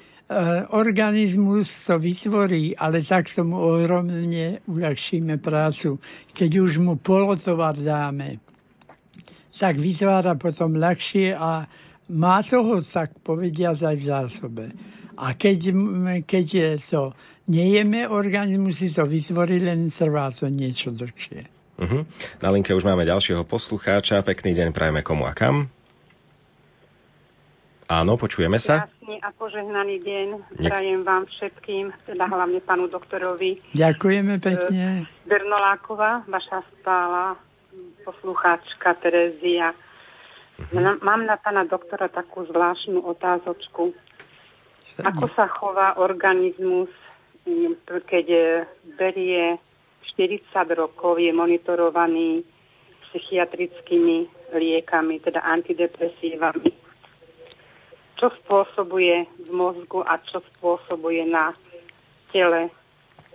organizmus 0.73 1.69
to 1.85 2.01
vytvorí, 2.01 2.73
ale 2.73 3.05
tak 3.05 3.29
tomu 3.29 3.61
ohromne 3.61 4.57
uľahčíme 4.65 5.37
prácu. 5.37 6.01
Keď 6.33 6.51
už 6.65 6.81
mu 6.81 6.97
polotovar 6.97 7.77
dáme, 7.77 8.41
tak 9.53 9.77
vytvára 9.77 10.33
potom 10.35 10.75
ľahšie 10.75 11.37
a 11.37 11.69
má 12.11 12.37
toho, 12.45 12.81
tak 12.85 13.17
povediať, 13.21 13.81
aj 13.81 13.95
v 13.97 14.05
zásobe. 14.05 14.65
A 15.15 15.33
keď, 15.33 15.71
keď 16.23 16.45
je 16.45 16.69
to 16.81 17.01
nejeme, 17.47 18.05
organizmus 18.05 18.79
si 18.79 18.91
to 18.91 19.03
vytvorí, 19.03 19.59
len 19.59 19.87
trvá 19.87 20.29
to 20.29 20.47
niečo 20.47 20.91
dlhšie. 20.91 21.47
Uh-huh. 21.75 22.07
Na 22.39 22.49
linke 22.51 22.71
už 22.71 22.83
máme 22.83 23.03
ďalšieho 23.03 23.43
poslucháča. 23.43 24.23
Pekný 24.23 24.55
deň 24.55 24.71
prajeme 24.71 25.03
komu 25.03 25.27
a 25.27 25.35
kam. 25.35 25.67
Áno, 27.85 28.17
počujeme 28.17 28.57
sa. 28.57 28.89
Krásny 28.89 29.21
a 29.21 29.29
požehnaný 29.29 30.01
deň. 30.01 30.27
Nech- 30.57 30.73
Prajem 30.73 31.05
vám 31.05 31.29
všetkým, 31.29 31.93
teda 32.09 32.25
hlavne 32.25 32.57
pánu 32.57 32.89
doktorovi 32.89 33.61
Ďakujeme 33.77 34.41
pekne. 34.41 35.05
Bernolákova, 35.29 36.25
vaša 36.25 36.65
stála 36.81 37.37
poslucháčka 38.01 38.97
Terezia. 38.97 39.77
Na- 40.73 40.97
Mám 40.97 41.29
na 41.29 41.37
pána 41.37 41.61
doktora 41.61 42.09
takú 42.09 42.47
zvláštnu 42.47 43.05
otázočku. 43.05 43.93
Ako 45.03 45.27
sa 45.35 45.51
chová 45.51 45.99
organizmus, 45.99 46.91
mm, 47.43 47.83
keď 48.07 48.25
e, 48.31 48.43
berie 48.95 49.59
40 50.15 50.47
rokov, 50.71 51.19
je 51.19 51.35
monitorovaný 51.35 52.47
psychiatrickými 53.09 54.27
liekami, 54.55 55.19
teda 55.19 55.43
antidepresívami. 55.43 56.71
Čo 58.15 58.31
spôsobuje 58.43 59.27
v 59.43 59.49
mozgu 59.51 59.99
a 60.07 60.15
čo 60.23 60.39
spôsobuje 60.55 61.27
na 61.27 61.51
tele 62.31 62.71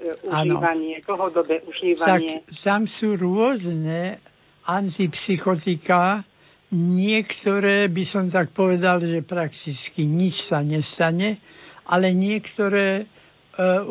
e, 0.00 0.16
užívanie, 0.24 1.04
dlhodobé 1.04 1.60
Tak 1.60 1.68
užívanie. 1.68 2.36
tam 2.64 2.88
sú 2.88 3.20
rôzne 3.20 4.16
antipsychotika, 4.64 6.24
niektoré 6.70 7.90
by 7.90 8.04
som 8.06 8.30
tak 8.30 8.54
povedal, 8.54 9.02
že 9.02 9.26
prakticky 9.26 10.06
nič 10.06 10.46
sa 10.46 10.62
nestane, 10.62 11.42
ale 11.90 12.14
niektoré 12.14 13.02
e, 13.02 13.04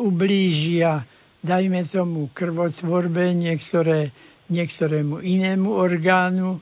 ublížia, 0.00 1.04
dajme 1.44 1.84
tomu, 1.84 2.32
krvotvorbe, 2.32 3.36
niektoré, 3.36 4.12
niektorému 4.48 5.20
inému 5.20 5.68
orgánu. 5.76 6.60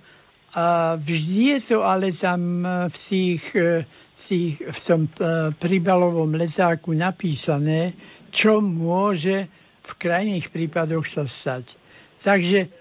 A 0.59 0.99
vždy 0.99 1.55
je 1.55 1.59
to 1.71 1.87
ale 1.87 2.11
tam 2.11 2.67
e, 2.67 2.69
v, 2.91 2.97
tých, 2.99 3.45
e, 3.55 3.87
v, 3.87 4.23
tých, 4.27 4.55
v 4.59 4.79
tom 4.83 5.03
e, 5.07 5.55
príbalovom 5.55 6.35
letáku 6.35 6.99
napísané, 6.99 7.95
čo 8.35 8.59
môže 8.59 9.47
v 9.87 9.91
krajných 9.95 10.51
prípadoch 10.51 11.07
sa 11.07 11.25
stať. 11.31 11.79
Takže 12.19 12.78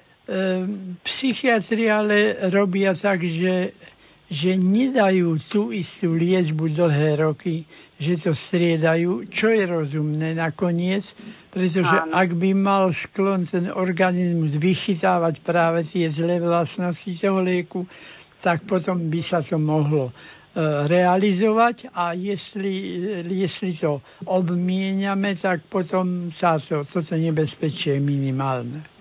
psychiatri 1.08 1.88
ale 1.88 2.36
robia 2.52 2.92
tak, 2.92 3.24
že, 3.24 3.72
že 4.28 4.60
nedajú 4.60 5.40
tú 5.40 5.72
istú 5.72 6.20
liečbu 6.20 6.68
dlhé 6.68 7.24
roky, 7.24 7.64
že 7.98 8.20
to 8.20 8.36
striedajú, 8.36 9.32
čo 9.32 9.50
je 9.50 9.64
rozumné 9.64 10.36
nakoniec, 10.36 11.16
pretože 11.50 11.96
Áno. 11.96 12.12
ak 12.12 12.36
by 12.36 12.52
mal 12.54 12.92
sklon 12.92 13.48
ten 13.48 13.72
organizmus 13.72 14.54
vychytávať 14.60 15.40
práve 15.42 15.88
tie 15.88 16.12
zlé 16.12 16.44
vlastnosti 16.44 17.10
toho 17.18 17.40
lieku, 17.40 17.88
tak 18.44 18.68
potom 18.68 19.08
by 19.08 19.22
sa 19.24 19.40
to 19.42 19.58
mohlo 19.58 20.12
e, 20.12 20.14
realizovať 20.86 21.90
a 21.96 22.14
jestli, 22.14 23.02
jestli 23.32 23.74
to 23.80 24.04
obmieniame, 24.28 25.34
tak 25.40 25.66
potom 25.72 26.30
sa 26.30 26.62
to, 26.62 26.84
toto 26.86 27.16
nebezpečie 27.16 27.98
je 27.98 28.02
minimálne. 28.04 28.97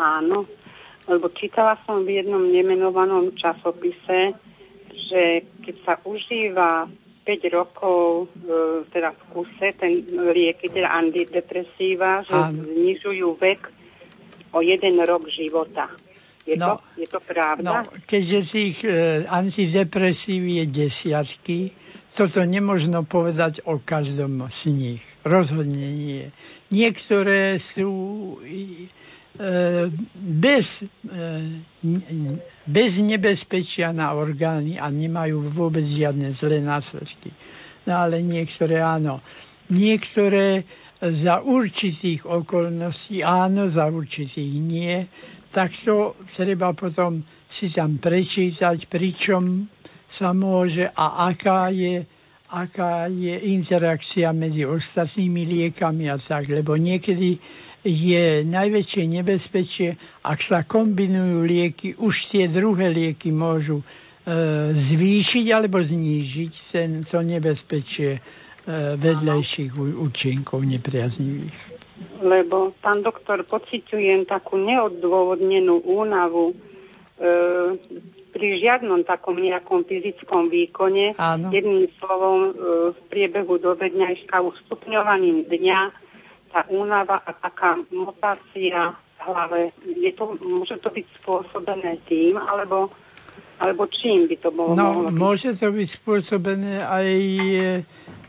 Áno, 0.00 0.48
lebo 1.04 1.28
čítala 1.36 1.76
som 1.84 2.08
v 2.08 2.24
jednom 2.24 2.40
nemenovanom 2.48 3.36
časopise, 3.36 4.32
že 4.88 5.44
keď 5.60 5.76
sa 5.84 5.94
užíva 6.08 6.88
5 7.28 7.52
rokov 7.52 8.32
e, 8.32 8.88
teda 8.88 9.12
v 9.12 9.22
kuse, 9.28 9.76
ten 9.76 9.92
lieky, 10.08 10.72
teda 10.72 10.88
antidepresíva, 10.88 12.24
že 12.24 12.32
Áno. 12.32 12.64
znižujú 12.64 13.28
vek 13.36 13.60
o 14.56 14.64
jeden 14.64 14.96
rok 15.04 15.28
života. 15.28 15.92
Je, 16.48 16.56
No, 16.56 16.80
to, 16.80 17.04
je 17.04 17.06
to 17.06 17.20
pravda? 17.20 17.62
No, 17.62 17.74
keďže 18.08 18.38
tých 18.48 18.76
e, 18.82 19.22
antidepresív 19.28 20.42
je 20.48 20.64
desiatky, 20.64 21.76
toto 22.10 22.42
nemožno 22.42 23.06
povedať 23.06 23.62
o 23.68 23.78
každom 23.78 24.48
z 24.50 24.60
nich. 24.72 25.02
Rozhodne 25.22 25.86
nie. 25.94 26.34
Niektoré 26.72 27.60
sú 27.60 27.92
bez, 30.14 30.82
e, 31.06 31.30
bez 32.66 32.90
nebezpečia 32.98 33.94
na 33.94 34.12
orgány 34.12 34.76
a 34.76 34.90
nemajú 34.90 35.48
vôbec 35.48 35.86
žiadne 35.86 36.34
zlé 36.34 36.60
následky. 36.60 37.32
No 37.88 38.04
ale 38.04 38.20
niektoré 38.20 38.82
áno. 38.84 39.24
Niektoré 39.70 40.66
za 41.00 41.40
určitých 41.40 42.28
okolností 42.28 43.24
áno, 43.24 43.70
za 43.70 43.88
určitých 43.88 44.52
nie, 44.60 45.08
tak 45.48 45.72
to 45.72 46.18
treba 46.28 46.76
potom 46.76 47.24
si 47.48 47.72
tam 47.72 47.96
prečítať, 47.96 48.86
pričom 48.86 49.66
sa 50.06 50.36
môže 50.36 50.90
a 50.92 51.32
aká 51.32 51.72
je, 51.72 52.04
aká 52.52 53.08
je 53.08 53.34
interakcia 53.54 54.34
medzi 54.36 54.66
ostatnými 54.66 55.46
liekami 55.46 56.10
a 56.10 56.18
tak, 56.18 56.50
lebo 56.50 56.76
niekedy 56.76 57.40
je 57.84 58.44
najväčšie 58.44 59.04
nebezpečie, 59.08 59.96
ak 60.20 60.38
sa 60.44 60.60
kombinujú 60.64 61.44
lieky, 61.48 61.96
už 61.96 62.28
tie 62.28 62.44
druhé 62.44 62.92
lieky 62.92 63.32
môžu 63.32 63.80
e, 63.80 63.84
zvýšiť 64.76 65.46
alebo 65.48 65.80
znížiť 65.80 66.52
ten, 66.72 67.00
to 67.00 67.24
nebezpečie 67.24 68.10
e, 68.16 68.20
vedlejších 69.00 69.72
účinkov 69.76 70.60
nepriaznivých. 70.68 71.80
Lebo, 72.20 72.72
pán 72.80 73.04
doktor, 73.04 73.44
pociťujem 73.44 74.28
takú 74.28 74.60
neodôvodnenú 74.60 75.84
únavu 75.84 76.52
e, 76.52 76.54
pri 78.30 78.48
žiadnom 78.60 79.04
takom 79.04 79.36
nejakom 79.36 79.84
fyzickom 79.84 80.52
výkone. 80.52 81.16
Áno. 81.16 81.48
Jedným 81.48 81.88
slovom 81.96 82.40
e, 82.40 82.50
v 82.92 82.98
priebehu 83.08 83.56
do 83.56 83.72
dňa 83.72 84.16
ustupňovaním 84.36 85.48
dňa 85.48 86.09
tá 86.50 86.66
únava 86.68 87.22
a 87.22 87.30
taká 87.32 87.78
motácia 87.94 88.94
v 88.94 89.18
hlave, 89.22 89.60
je 89.86 90.12
to, 90.16 90.34
môže 90.42 90.76
to 90.82 90.90
byť 90.90 91.06
spôsobené 91.22 92.02
tým, 92.10 92.40
alebo, 92.40 92.90
alebo 93.62 93.86
čím 93.86 94.26
by 94.26 94.36
to 94.40 94.50
bolo? 94.50 94.74
No, 94.74 95.06
byť? 95.06 95.14
môže 95.14 95.50
to 95.54 95.70
byť 95.70 95.88
spôsobené 96.02 96.82
aj 96.82 97.08
e, 97.08 97.64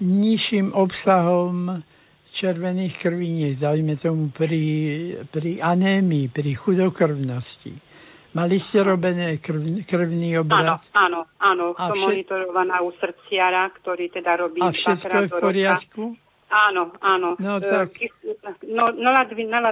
nižším 0.03 0.75
obsahom 0.75 1.81
červených 2.31 2.95
krviniek, 2.95 3.59
dajme 3.59 3.99
tomu 3.99 4.31
pri, 4.31 4.63
pri 5.27 5.59
anémii, 5.59 6.31
pri 6.31 6.55
chudokrvnosti. 6.55 7.91
Mali 8.31 8.63
ste 8.63 8.87
robené 8.87 9.43
krv, 9.43 9.83
krvný 9.83 10.39
obraz? 10.39 10.79
Áno, 10.95 11.27
áno, 11.43 11.75
áno. 11.75 11.75
som 11.75 11.95
všet... 11.99 12.07
monitorovaná 12.07 12.79
u 12.79 12.95
srdciara, 12.95 13.67
ktorý 13.75 14.07
teda 14.07 14.39
robí 14.39 14.63
A 14.63 14.71
všetko 14.71 15.15
je 15.19 15.27
v 15.27 15.35
poriadku? 15.35 16.03
Áno, 16.51 16.91
áno. 16.99 17.39
No, 17.39 17.63
tak. 17.63 17.95
No, 18.67 18.91
naladvina 18.91 19.71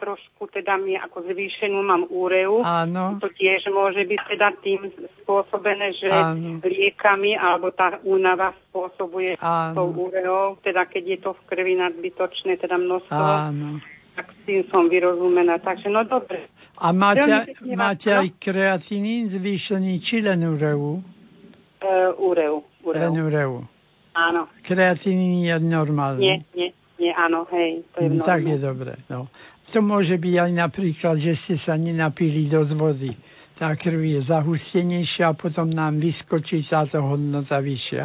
trošku 0.00 0.48
teda 0.48 0.80
mi 0.80 0.96
ako 0.96 1.28
zvýšenú 1.28 1.84
mám 1.84 2.08
úreu. 2.08 2.64
Áno. 2.64 3.20
To 3.20 3.28
tiež 3.28 3.68
môže 3.68 4.08
byť 4.08 4.20
teda 4.32 4.56
tým 4.64 4.88
spôsobené, 5.22 5.92
že 5.92 6.08
áno. 6.08 6.64
liekami 6.64 7.36
alebo 7.36 7.68
tá 7.68 8.00
únava 8.00 8.56
spôsobuje 8.72 9.36
áno. 9.44 9.76
tou 9.76 9.88
úreou, 10.08 10.56
teda 10.64 10.88
keď 10.88 11.04
je 11.04 11.18
to 11.20 11.30
v 11.36 11.42
krvi 11.52 11.74
nadbytočné, 11.76 12.56
teda 12.64 12.80
množstvo. 12.80 13.20
Áno. 13.52 13.84
Tak 14.16 14.32
s 14.32 14.38
tým 14.48 14.64
som 14.72 14.88
vyrozumená. 14.88 15.60
Takže 15.60 15.92
no 15.92 16.00
dobre. 16.08 16.48
A 16.80 16.96
máte, 16.96 17.52
máte 17.76 18.08
aj 18.08 18.40
kreatinín 18.40 19.28
zvýšený 19.28 20.00
či 20.00 20.24
len 20.24 20.40
úreu? 20.48 21.04
Uh, 21.84 22.16
úreu. 22.16 22.64
úreu. 22.80 23.00
Len 23.04 23.12
úreu. 23.20 23.75
Áno. 24.16 24.48
Kreatinín 24.64 25.44
je 25.44 25.56
normálny. 25.60 26.20
Nie, 26.24 26.36
nie, 26.56 26.70
nie, 26.96 27.12
áno, 27.12 27.44
hej, 27.52 27.84
to 27.92 28.00
je 28.00 28.08
no, 28.16 28.24
Tak 28.24 28.40
je 28.48 28.56
dobre, 28.56 28.96
no. 29.12 29.28
To 29.68 29.78
môže 29.84 30.16
byť 30.16 30.34
aj 30.40 30.50
napríklad, 30.56 31.20
že 31.20 31.36
ste 31.36 31.60
sa 31.60 31.76
nenapili 31.76 32.48
dosť 32.48 32.72
vody. 32.72 33.12
Tá 33.56 33.76
krv 33.76 34.00
je 34.00 34.20
zahustenejšia 34.24 35.32
a 35.32 35.36
potom 35.36 35.68
nám 35.68 36.00
vyskočí 36.00 36.64
táto 36.64 37.04
hodnota 37.04 37.60
vyššia. 37.60 38.04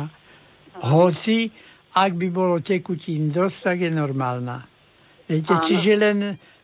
Hoci, 0.83 1.51
ak 1.95 2.11
by 2.15 2.27
bolo 2.27 2.59
tekutín 2.59 3.31
dosť, 3.31 3.57
tak 3.63 3.77
je 3.87 3.91
normálna. 3.91 4.67
Viete, 5.27 5.55
Áno. 5.55 5.63
čiže 5.63 5.91
len 5.95 6.17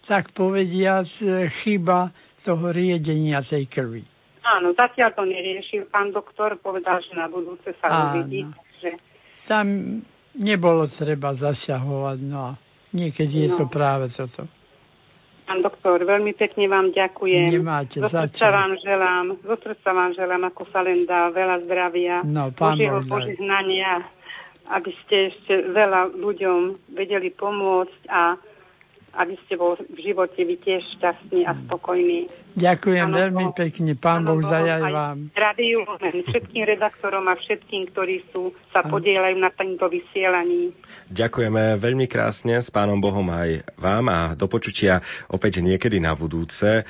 tak 0.04 0.32
povediac 0.36 1.08
chyba 1.64 2.12
toho 2.48 2.72
riedenia 2.72 3.44
tej 3.44 3.68
krvi. 3.68 4.04
Áno, 4.48 4.72
zatiaľ 4.72 5.12
to 5.12 5.28
neriešil 5.28 5.92
pán 5.92 6.16
doktor, 6.16 6.56
povedal, 6.56 7.04
že 7.04 7.12
na 7.12 7.28
budúce 7.28 7.76
sa 7.84 8.16
uvidí. 8.16 8.48
Takže 8.48 8.90
tam 9.48 9.66
nebolo 10.36 10.92
treba 10.92 11.32
zasiahovať, 11.32 12.18
no 12.28 12.40
a 12.44 12.60
niekedy 12.92 13.36
no. 13.40 13.44
je 13.48 13.50
to 13.56 13.66
no. 13.66 13.72
práve 13.72 14.12
toto. 14.12 14.44
Pán 15.48 15.64
doktor, 15.64 16.04
veľmi 16.04 16.36
pekne 16.36 16.68
vám 16.68 16.92
ďakujem. 16.92 17.56
Nemáte 17.56 18.04
zo 18.04 18.12
srdca 18.12 18.52
vám 18.52 18.76
želám, 18.84 19.26
zo 19.40 19.56
srdca 19.56 19.90
vám 19.96 20.12
želám, 20.12 20.44
ako 20.52 20.64
sa 20.76 20.84
len 20.84 21.08
dá, 21.08 21.32
veľa 21.32 21.64
zdravia, 21.64 22.20
no, 22.28 22.52
pán 22.52 22.76
Božieho 22.76 23.00
požehnania, 23.08 24.04
aby 24.68 24.92
ste 25.08 25.32
ešte 25.32 25.72
veľa 25.72 26.12
ľuďom 26.20 26.92
vedeli 26.92 27.32
pomôcť 27.32 28.12
a 28.12 28.36
aby 29.24 29.40
ste 29.48 29.56
bol 29.56 29.80
v 29.80 30.00
živote 30.04 30.44
vy 30.44 30.60
tiež 30.60 30.84
šťastní 31.00 31.48
a 31.48 31.56
spokojní. 31.56 32.28
Ďakujem 32.58 33.06
ano, 33.06 33.18
veľmi 33.22 33.46
pekne, 33.54 33.94
pán 33.94 34.26
Boh 34.26 34.42
zajaj 34.42 34.82
vám. 34.90 35.30
Radiu, 35.38 35.86
všetkým 36.02 36.66
redaktorom 36.66 37.30
a 37.30 37.38
všetkým, 37.38 37.94
ktorí 37.94 38.26
sú, 38.34 38.50
sa 38.74 38.82
podielajú 38.82 39.38
na 39.38 39.54
tomto 39.54 39.86
vysielaní. 39.86 40.74
Ďakujeme 41.14 41.78
veľmi 41.78 42.10
krásne 42.10 42.58
s 42.58 42.74
pánom 42.74 42.98
Bohom 42.98 43.30
aj 43.30 43.62
vám 43.78 44.10
a 44.10 44.20
do 44.34 44.50
počutia 44.50 45.06
opäť 45.30 45.62
niekedy 45.62 46.02
na 46.02 46.18
budúce. 46.18 46.82
E, 46.82 46.84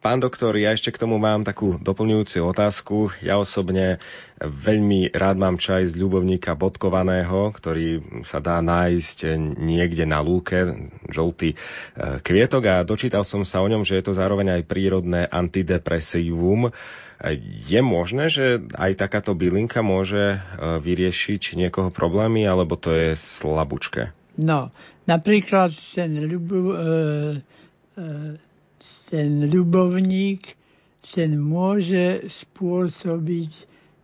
Pán 0.00 0.16
doktor, 0.16 0.56
ja 0.56 0.72
ešte 0.72 0.96
k 0.96 1.04
tomu 1.04 1.20
mám 1.20 1.44
takú 1.44 1.76
doplňujúcu 1.76 2.40
otázku. 2.40 3.12
Ja 3.20 3.36
osobne 3.36 4.00
veľmi 4.40 5.12
rád 5.12 5.36
mám 5.36 5.60
čaj 5.60 5.92
z 5.92 6.00
ľubovníka 6.00 6.56
bodkovaného, 6.56 7.52
ktorý 7.52 8.00
sa 8.24 8.40
dá 8.40 8.64
nájsť 8.64 9.36
niekde 9.60 10.08
na 10.08 10.24
lúke, 10.24 10.88
žltý 11.04 11.52
e, 11.52 11.56
kvietok 12.24 12.62
a 12.72 12.76
dočítal 12.80 13.28
som 13.28 13.44
sa 13.44 13.60
o 13.60 13.68
ňom, 13.68 13.84
že 13.84 14.00
je 14.00 14.08
to 14.08 14.16
zároveň 14.16 14.56
aj 14.56 14.62
prírodné 14.72 15.28
antidepresívum. 15.28 16.72
Je 17.68 17.80
možné, 17.84 18.32
že 18.32 18.64
aj 18.80 18.96
takáto 18.96 19.36
bylinka 19.36 19.84
môže 19.84 20.40
e, 20.40 20.80
vyriešiť 20.80 21.60
niekoho 21.60 21.92
problémy, 21.92 22.48
alebo 22.48 22.80
to 22.80 22.96
je 22.96 23.12
slabúčke? 23.20 24.16
No, 24.40 24.72
napríklad 25.04 25.76
ten 25.76 26.24
ľubov, 26.24 26.64
e, 26.72 26.76
e, 28.00 28.48
ten 29.10 29.50
ľubovník, 29.50 30.54
ten 31.02 31.34
môže 31.34 32.30
spôsobiť 32.30 33.52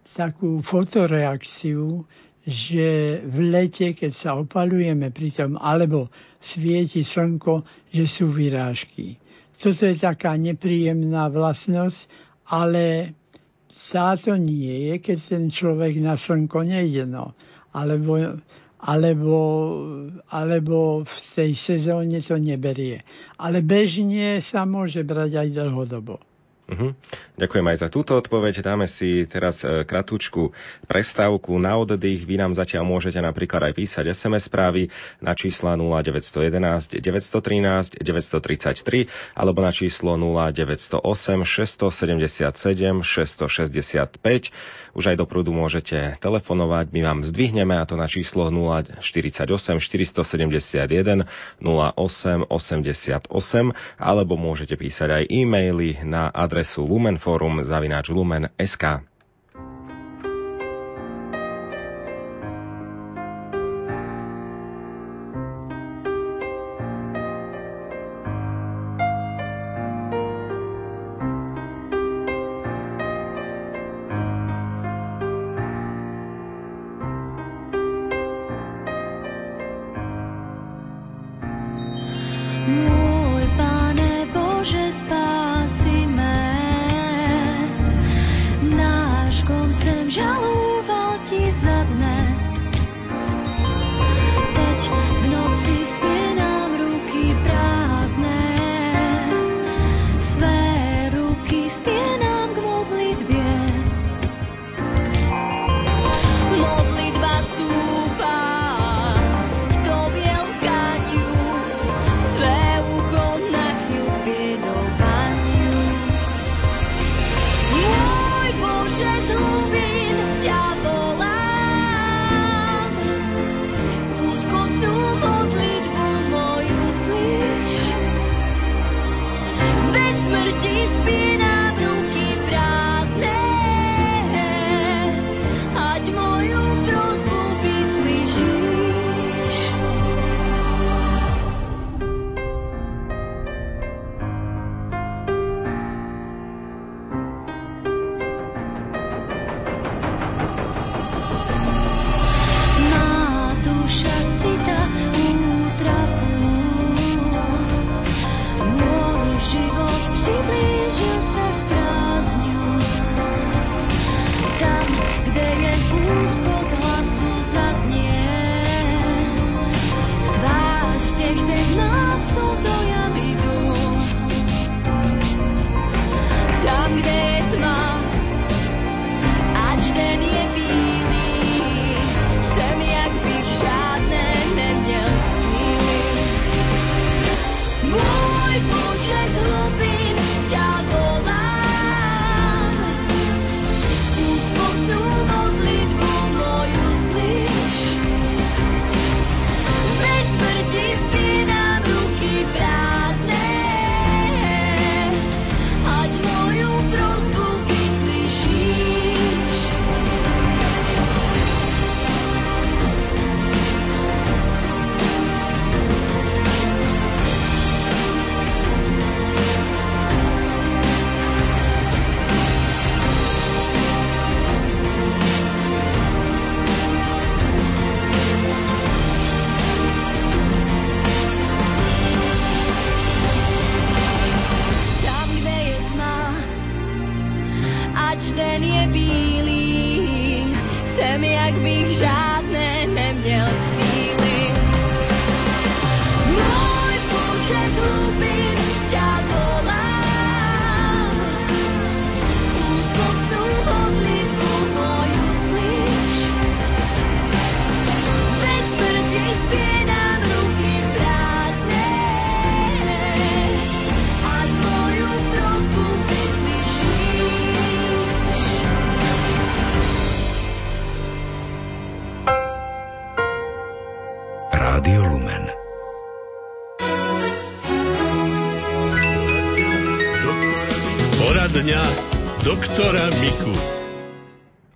takú 0.03 0.59
fotoreakciu, 0.61 2.03
že 2.47 3.19
v 3.27 3.37
lete, 3.51 3.95
keď 3.95 4.13
sa 4.15 4.31
opalujeme 4.39 5.11
pritom, 5.11 5.59
alebo 5.59 6.11
svieti 6.39 7.03
slnko, 7.03 7.67
že 7.91 8.05
sú 8.07 8.31
vyrážky. 8.31 9.19
Toto 9.59 9.83
je 9.83 9.97
taká 9.99 10.39
nepríjemná 10.39 11.27
vlastnosť, 11.33 12.07
ale 12.55 13.15
táto 13.75 14.39
nie 14.39 14.91
je, 14.91 14.95
keď 15.03 15.19
ten 15.19 15.45
človek 15.51 15.99
na 15.99 16.15
slnko 16.15 16.63
nejde. 16.63 17.09
No. 17.09 17.35
Alebo 17.75 18.39
alebo, 18.87 19.39
alebo 20.31 21.03
v 21.03 21.17
tej 21.35 21.53
sezóne 21.59 22.23
to 22.23 22.39
neberie. 22.39 23.03
Ale 23.35 23.61
bežne 23.67 24.39
sa 24.39 24.63
môže 24.63 25.03
brať 25.03 25.43
aj 25.43 25.49
dlhodobo. 25.51 26.23
Uh-huh. 26.67 26.99
Ďakujem 27.39 27.63
aj 27.63 27.79
za 27.79 27.89
túto 27.95 28.19
odpoveď. 28.19 28.59
Dáme 28.59 28.91
si 28.91 29.23
teraz 29.31 29.63
e, 29.63 29.87
kratúčku 29.87 30.51
prestávku 30.91 31.55
na 31.63 31.79
oddych. 31.79 32.27
Vy 32.27 32.43
nám 32.43 32.59
zatiaľ 32.59 32.83
môžete 32.83 33.23
napríklad 33.23 33.71
aj 33.71 33.79
písať 33.79 34.11
SMS 34.11 34.51
správy 34.51 34.91
na 35.23 35.39
čísla 35.39 35.79
0911 35.79 36.99
913 36.99 38.03
933 38.03 39.39
alebo 39.39 39.63
na 39.63 39.71
číslo 39.71 40.19
0908 40.19 41.47
677 41.47 42.51
665. 42.51 44.51
Už 44.99 45.05
aj 45.07 45.17
do 45.23 45.27
prúdu 45.31 45.55
môžete 45.55 46.19
telefonovať. 46.19 46.91
My 46.91 47.07
vám 47.07 47.23
zdvihneme 47.23 47.79
a 47.79 47.87
to 47.87 47.95
na 47.95 48.11
číslo 48.11 48.51
048 48.51 48.99
471 49.79 51.31
08 51.63 52.51
88 52.51 53.31
alebo 54.03 54.35
môžete 54.35 54.75
písať 54.75 55.23
aj 55.23 55.31
e-maily 55.31 56.03
na 56.03 56.27
adresu 56.35 56.56
adresu 56.57 56.87
lumenforum 56.89 57.61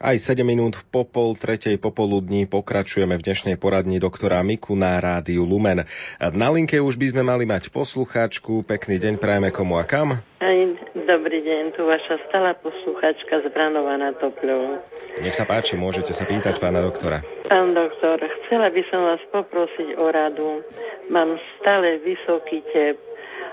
Aj 0.00 0.16
7 0.18 0.42
minút 0.42 0.82
po 0.90 1.06
pol 1.06 1.38
tretej 1.38 1.78
popoludní 1.78 2.50
pokračujeme 2.50 3.14
v 3.14 3.22
dnešnej 3.22 3.54
poradni 3.54 4.02
doktora 4.02 4.42
Miku 4.42 4.74
na 4.74 4.98
rádiu 4.98 5.46
Lumen. 5.46 5.86
Na 6.18 6.48
linke 6.50 6.82
už 6.82 6.98
by 6.98 7.14
sme 7.14 7.22
mali 7.22 7.46
mať 7.46 7.70
poslucháčku. 7.70 8.66
Pekný 8.66 8.98
deň 8.98 9.22
prajeme 9.22 9.54
komu 9.54 9.78
a 9.78 9.86
kam? 9.86 10.18
Aj, 10.42 10.58
dobrý 10.98 11.38
deň, 11.46 11.78
tu 11.78 11.86
vaša 11.86 12.18
stála 12.26 12.58
poslucháčka 12.58 13.46
z 13.46 13.54
Branova 13.54 13.94
na 13.94 14.10
Topľov. 14.18 14.82
Nech 15.22 15.38
sa 15.38 15.46
páči, 15.46 15.78
môžete 15.78 16.10
sa 16.10 16.26
pýtať 16.26 16.58
pána 16.58 16.82
doktora. 16.82 17.22
Pán 17.46 17.78
doktor, 17.78 18.18
chcela 18.18 18.74
by 18.74 18.82
som 18.90 19.06
vás 19.06 19.22
poprosiť 19.30 20.02
o 20.02 20.06
radu. 20.10 20.66
Mám 21.14 21.38
stále 21.62 22.02
vysoký 22.02 22.66
tep 22.74 22.98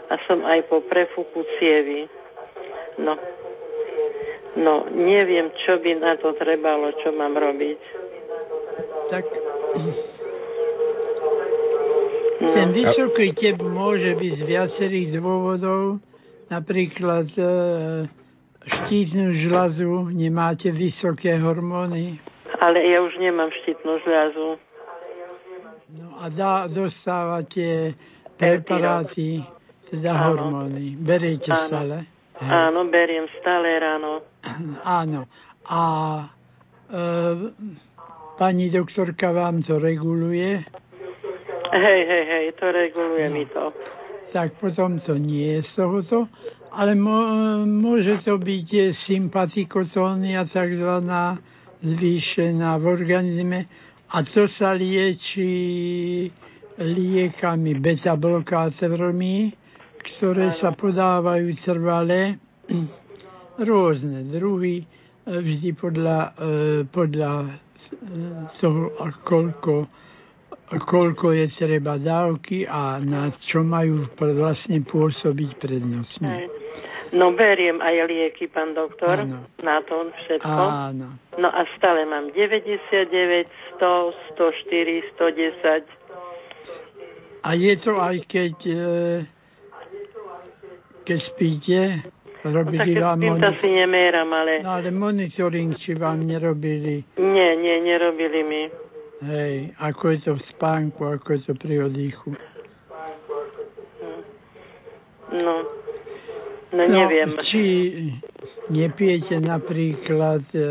a 0.10 0.18
som 0.26 0.42
aj 0.42 0.66
po 0.66 0.82
prefuku 0.82 1.46
cievy. 1.62 2.10
No, 2.98 3.16
No, 4.58 4.90
neviem, 4.90 5.54
čo 5.54 5.78
by 5.78 6.02
na 6.02 6.18
to 6.18 6.34
trebalo, 6.34 6.90
čo 7.06 7.14
mám 7.14 7.38
robiť. 7.38 7.78
Tak 9.14 9.26
no. 12.42 12.50
ten 12.58 12.70
vysoký 12.74 13.38
tep 13.38 13.62
môže 13.62 14.18
byť 14.18 14.34
z 14.34 14.44
viacerých 14.50 15.08
dôvodov. 15.22 16.02
Napríklad 16.50 17.30
e, 17.38 17.46
štítnu 18.66 19.30
žľazu, 19.38 20.10
nemáte 20.10 20.74
vysoké 20.74 21.38
hormóny. 21.38 22.18
Ale 22.58 22.82
ja 22.82 23.06
už 23.06 23.14
nemám 23.22 23.54
štítnu 23.62 24.02
žľazu. 24.02 24.58
No 25.94 26.18
a 26.18 26.34
dá, 26.34 26.66
dostávate 26.66 27.94
preparáty, 28.42 29.46
teda 29.86 30.18
Áno. 30.18 30.26
hormóny. 30.34 30.98
Beriete 30.98 31.54
Áno. 31.54 31.62
stále? 31.62 32.17
Áno, 32.42 32.86
beriem 32.86 33.26
stále 33.42 33.82
ráno. 33.82 34.22
Áno. 34.86 35.26
A 35.68 35.82
e, 36.88 37.02
pani 38.38 38.70
doktorka 38.70 39.34
vám 39.34 39.66
to 39.66 39.82
reguluje? 39.82 40.62
Hej, 41.74 42.02
hej, 42.08 42.26
hej, 42.26 42.46
to 42.56 42.72
reguluje 42.72 43.28
no. 43.28 43.34
mi 43.36 43.44
to. 43.50 43.74
Tak 44.32 44.56
potom 44.62 45.00
to 45.00 45.18
nie 45.18 45.60
je 45.60 45.62
z 45.64 45.72
tohoto, 45.84 46.18
ale 46.72 46.96
môže 47.66 48.22
to 48.24 48.40
byť 48.40 48.92
sympatikotónia 48.92 50.44
takzvaná 50.44 51.40
zvýšená 51.82 52.76
v 52.80 52.86
organizme 52.86 53.60
a 54.14 54.24
to 54.24 54.48
sa 54.48 54.72
lieči 54.72 55.52
liekami 56.78 57.72
beta-blokátormi, 57.76 59.52
ktoré 60.08 60.56
sa 60.56 60.72
podávajú 60.72 61.52
trvalé, 61.60 62.40
rôzne 63.68 64.24
druhy, 64.24 64.82
e, 64.82 64.86
vždy 65.28 65.76
podľa, 65.76 66.32
e, 66.40 66.88
podľa 66.88 67.32
e, 67.44 67.50
toho, 68.56 68.96
koľko, 69.28 69.92
koľko 70.72 71.28
je 71.36 71.48
treba 71.52 72.00
dávky 72.00 72.64
a 72.64 73.04
na 73.04 73.28
čo 73.36 73.68
majú 73.68 74.08
vlastne 74.16 74.80
pôsobiť 74.80 75.50
prednostne. 75.60 76.48
No 77.16 77.32
beriem 77.32 77.80
aj 77.80 78.04
lieky, 78.12 78.52
pán 78.52 78.76
doktor, 78.76 79.24
Áno. 79.24 79.48
na 79.64 79.80
to 79.80 80.12
všetko. 80.12 80.64
Áno. 80.92 81.16
No 81.40 81.48
a 81.48 81.64
stále 81.80 82.04
mám 82.04 82.36
99, 82.36 83.48
100, 83.80 84.36
104, 84.36 85.16
110. 85.16 85.88
A 87.48 87.56
je 87.56 87.74
to 87.80 87.96
aj 87.96 88.28
keď 88.28 88.56
keď 91.08 91.20
spíte? 91.24 91.80
Robili 92.44 93.00
no, 93.00 93.12
vám 93.12 93.20
tým 93.24 93.40
sa 93.40 93.52
si 93.56 93.70
neméram, 93.72 94.28
ale... 94.32 94.60
No 94.60 94.76
ale 94.76 94.92
monitoring 94.92 95.72
či 95.74 95.96
vám 95.96 96.28
nerobili? 96.28 97.04
Nie, 97.16 97.56
nie, 97.56 97.80
nerobili 97.80 98.40
mi. 98.44 98.64
Hej, 99.24 99.74
ako 99.82 100.04
je 100.14 100.20
to 100.22 100.32
v 100.38 100.44
spánku, 100.44 101.02
ako 101.18 101.28
je 101.34 101.42
to 101.48 101.54
pri 101.58 101.76
oddychu? 101.88 102.38
No, 105.34 105.54
no 106.72 106.84
neviem. 106.86 107.34
No, 107.34 107.42
či 107.42 107.64
nepijete 108.70 109.42
napríklad 109.42 110.46
e, 110.54 110.68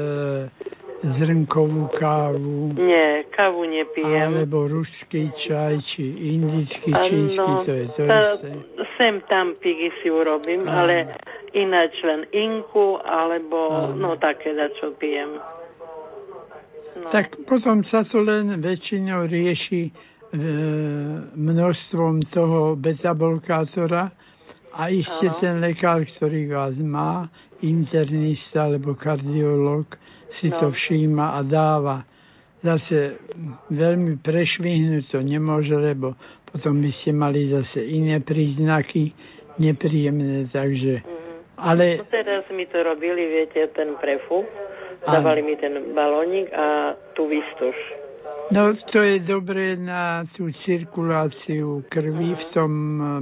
zrnkovú 1.05 1.93
kávu? 1.93 2.73
Nie, 2.77 3.29
kávu 3.29 3.69
nepijem. 3.69 4.33
Alebo 4.33 4.65
ruský 4.65 5.29
čaj, 5.35 5.83
či 5.85 6.05
indický, 6.37 6.93
čínsky, 6.93 7.53
to 7.65 7.73
je 7.73 7.87
to 7.93 8.03
tá, 8.09 8.21
isté. 8.33 8.51
Sem 8.97 9.21
tam 9.29 9.53
pigy 9.61 9.93
si 10.01 10.09
urobím, 10.09 10.65
Áno. 10.65 10.87
ale 10.87 10.95
ináč 11.53 12.01
len 12.01 12.25
inku, 12.33 13.01
alebo 13.05 13.93
Áno. 13.93 13.97
no 13.97 14.11
také, 14.17 14.57
da 14.57 14.73
čo 14.73 14.97
pijem. 14.97 15.37
No. 16.97 17.09
Tak 17.13 17.45
potom 17.45 17.85
sa 17.85 18.01
to 18.01 18.25
len 18.25 18.57
väčšinou 18.57 19.29
rieši 19.29 19.89
e, 19.89 19.93
množstvom 21.37 22.25
toho 22.25 22.73
beta-blokátora, 22.73 24.09
a 24.77 24.93
iste 24.93 25.33
ano. 25.33 25.39
ten 25.41 25.55
lekár, 25.65 26.05
ktorý 26.05 26.53
vás 26.53 26.77
má, 26.77 27.33
internista 27.65 28.69
alebo 28.69 28.93
kardiolog, 28.93 29.89
si 30.31 30.51
no. 30.51 30.57
to 30.59 30.67
všíma 30.75 31.39
a 31.39 31.41
dáva. 31.47 31.97
Zase 32.65 33.21
veľmi 33.71 34.19
prešvihnúť 34.19 35.05
to 35.13 35.19
nemôže, 35.23 35.77
lebo 35.77 36.19
potom 36.47 36.81
by 36.81 36.91
ste 36.91 37.13
mali 37.13 37.53
zase 37.53 37.85
iné 37.85 38.19
príznaky 38.19 39.13
nepríjemné, 39.61 40.49
takže... 40.49 41.05
Mm. 41.05 41.27
Ale... 41.57 41.85
No 42.01 42.09
teraz 42.13 42.45
mi 42.53 42.69
to 42.69 42.85
robili, 42.85 43.33
viete, 43.33 43.65
ten 43.73 43.97
prefúk, 43.97 44.45
dávali 45.09 45.41
mi 45.41 45.57
ten 45.57 45.97
balónik 45.97 46.53
a 46.53 46.93
tú 47.17 47.29
výstuž. 47.29 47.77
No 48.53 48.77
to 48.77 49.03
je 49.03 49.19
dobré 49.19 49.75
na 49.75 50.23
tú 50.29 50.53
cirkuláciu 50.55 51.83
krvi 51.91 52.37
v 52.37 52.45
tom 52.53 52.73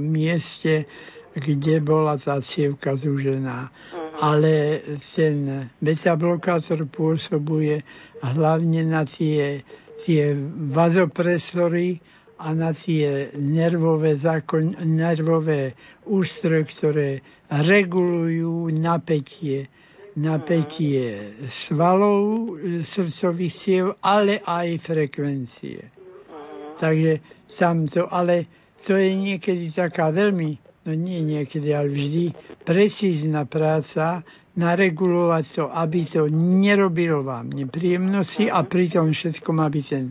mieste, 0.03 0.85
kde 1.33 1.81
bola 1.81 2.19
tá 2.19 2.43
cievka 2.43 2.93
zúžená. 2.93 3.71
Uh-huh. 3.71 4.04
Ale 4.21 4.79
ten 5.15 5.67
beta-blokátor 5.83 6.87
pôsobuje 6.87 7.83
hlavne 8.23 8.81
na 8.87 9.03
tie, 9.03 9.63
tie 10.03 10.31
vazopresory 10.71 11.99
a 12.39 12.51
na 12.51 12.71
tie 12.75 13.31
nervové, 13.39 14.15
zákon, 14.15 14.75
nervové 14.83 15.75
ústroje, 16.07 16.63
ktoré 16.67 17.09
regulujú 17.51 18.71
napätie 18.71 19.67
napätie 20.15 21.35
svalov 21.51 22.55
srdcových 22.87 23.51
siev, 23.51 23.85
ale 23.99 24.39
aj 24.47 24.79
frekvencie. 24.79 25.83
Uh-huh. 25.83 26.71
Takže 26.79 27.19
tam 27.51 27.83
to, 27.83 28.07
ale 28.07 28.47
to 28.79 28.95
je 28.95 29.11
niekedy 29.11 29.67
taká 29.67 30.15
veľmi 30.15 30.64
no 30.85 30.93
nie 30.93 31.25
niekedy, 31.25 31.73
ale 31.73 31.89
vždy, 31.89 32.25
precízna 32.61 33.49
práca 33.49 34.21
naregulovať 34.55 35.45
to, 35.51 35.63
aby 35.67 35.99
to 36.07 36.31
nerobilo 36.31 37.25
vám 37.25 37.51
nepríjemnosti 37.51 38.47
a 38.47 38.63
pritom 38.63 39.11
všetkom, 39.11 39.59
aby 39.59 39.79
ten, 39.83 40.05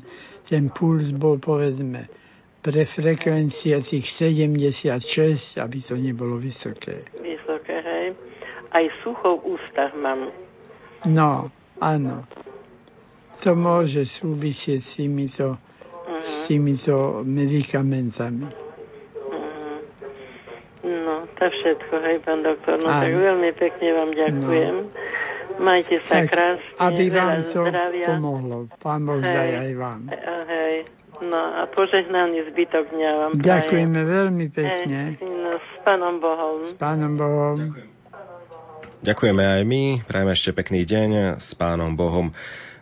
ten 0.44 0.68
puls 0.68 1.08
bol, 1.16 1.40
povedzme, 1.40 2.10
pre 2.60 2.82
frekvencia 2.84 3.80
tých 3.80 4.08
76, 4.08 5.60
aby 5.60 5.78
to 5.80 5.94
nebolo 5.96 6.36
vysoké. 6.36 7.08
Vysoké, 7.20 7.76
hej. 7.80 8.06
Aj 8.74 8.84
sucho 9.04 9.38
v 9.40 9.56
ústach 9.56 9.92
mám. 9.94 10.32
No, 11.06 11.52
áno. 11.78 12.24
To 13.44 13.50
môže 13.52 14.08
súvisieť 14.08 14.80
s 14.80 14.90
týmito, 14.96 15.60
uh-huh. 15.60 16.24
s 16.24 16.48
týmito 16.48 17.20
medikamentami. 17.22 18.63
To 21.34 21.44
všetko, 21.44 21.94
hej, 21.98 22.16
pán 22.22 22.46
doktor. 22.46 22.78
No 22.78 22.88
Aj. 22.88 23.02
tak 23.02 23.12
veľmi 23.12 23.50
pekne 23.58 23.88
vám 23.90 24.10
ďakujem. 24.14 24.74
No. 24.86 24.90
Majte 25.54 26.02
sa 26.02 26.22
tak, 26.22 26.30
krásne. 26.30 26.66
Aby 26.78 27.04
vám 27.10 27.42
to 27.42 27.62
zdravia. 27.62 28.06
pomohlo. 28.10 28.56
Pán 28.78 29.02
Boh 29.02 29.18
zdaj 29.18 29.50
aj 29.54 29.70
vám. 29.74 30.00
Hej. 30.46 30.76
No 31.22 31.38
a 31.38 31.70
požehnaný 31.70 32.50
zbytok 32.50 32.90
dňa 32.90 33.10
vám 33.14 33.30
Ďakujeme 33.38 34.00
prajem. 34.02 34.14
veľmi 34.18 34.46
pekne. 34.50 35.00
Hej, 35.14 35.22
no, 35.22 35.50
s 35.58 35.70
pánom 35.86 36.18
Bohom. 36.18 36.66
S 36.66 36.74
pánom 36.74 37.12
Bohom. 37.14 37.58
Ďakujem. 37.70 37.90
Ďakujeme 39.04 39.44
aj 39.44 39.62
my. 39.62 39.82
Prajeme 40.02 40.32
ešte 40.32 40.50
pekný 40.50 40.82
deň 40.82 41.10
s 41.38 41.54
pánom 41.54 41.92
Bohom. 41.94 42.32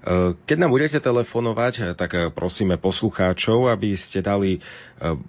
Keď 0.03 0.57
nám 0.59 0.75
budete 0.75 0.99
telefonovať, 0.99 1.95
tak 1.95 2.35
prosíme 2.35 2.75
poslucháčov, 2.75 3.71
aby 3.71 3.95
ste 3.95 4.19
dali 4.19 4.59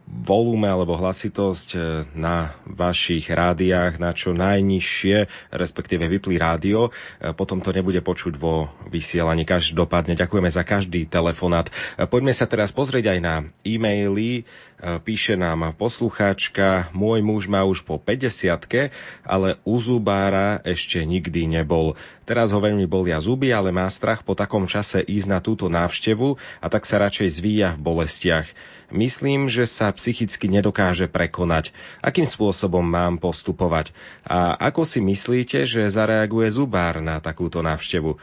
volume 0.10 0.66
alebo 0.66 0.98
hlasitosť 0.98 1.78
na 2.18 2.58
vašich 2.66 3.30
rádiách 3.30 4.02
na 4.02 4.14
čo 4.14 4.34
najnižšie, 4.34 5.50
respektíve 5.54 6.10
vyplý 6.10 6.42
rádio. 6.42 6.90
Potom 7.38 7.62
to 7.62 7.70
nebude 7.70 8.02
počuť 8.02 8.34
vo 8.38 8.74
vysielaní. 8.90 9.46
Každopádne 9.46 10.18
ďakujeme 10.18 10.50
za 10.50 10.66
každý 10.66 11.06
telefonát. 11.06 11.70
Poďme 12.10 12.34
sa 12.34 12.50
teraz 12.50 12.74
pozrieť 12.74 13.14
aj 13.14 13.20
na 13.22 13.36
e-maily. 13.66 14.46
Píše 14.84 15.40
nám 15.40 15.72
poslucháčka, 15.80 16.92
môj 16.92 17.24
muž 17.24 17.48
má 17.48 17.64
už 17.64 17.88
po 17.88 17.96
50 17.96 18.92
ale 19.24 19.56
u 19.64 19.80
zubára 19.80 20.60
ešte 20.68 21.00
nikdy 21.08 21.48
nebol. 21.48 21.96
Teraz 22.28 22.52
ho 22.52 22.60
veľmi 22.60 22.84
bolia 22.84 23.16
zuby, 23.24 23.56
ale 23.56 23.72
má 23.72 23.88
strach 23.88 24.28
po 24.28 24.36
takom 24.36 24.68
čase 24.68 25.00
ísť 25.00 25.28
na 25.32 25.40
túto 25.40 25.72
návštevu 25.72 26.36
a 26.60 26.68
tak 26.68 26.84
sa 26.84 27.00
radšej 27.00 27.28
zvíja 27.32 27.70
v 27.80 27.84
bolestiach. 27.96 28.48
Myslím, 28.92 29.48
že 29.48 29.72
sa 29.72 29.88
psychicky 29.96 30.52
nedokáže 30.52 31.08
prekonať. 31.08 31.72
Akým 32.04 32.28
spôsobom 32.28 32.84
mám 32.84 33.24
postupovať? 33.24 33.96
A 34.28 34.52
ako 34.60 34.84
si 34.84 35.00
myslíte, 35.00 35.64
že 35.64 35.88
zareaguje 35.88 36.52
zubár 36.52 37.00
na 37.00 37.24
takúto 37.24 37.64
návštevu? 37.64 38.20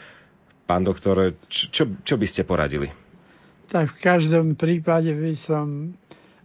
Pán 0.69 0.85
doktor, 0.85 1.33
čo, 1.49 1.89
čo 2.05 2.15
by 2.21 2.27
ste 2.29 2.45
poradili? 2.45 2.93
Tak 3.73 3.97
v 3.97 3.99
každom 4.03 4.61
prípade 4.61 5.17
by 5.17 5.35
som 5.41 5.97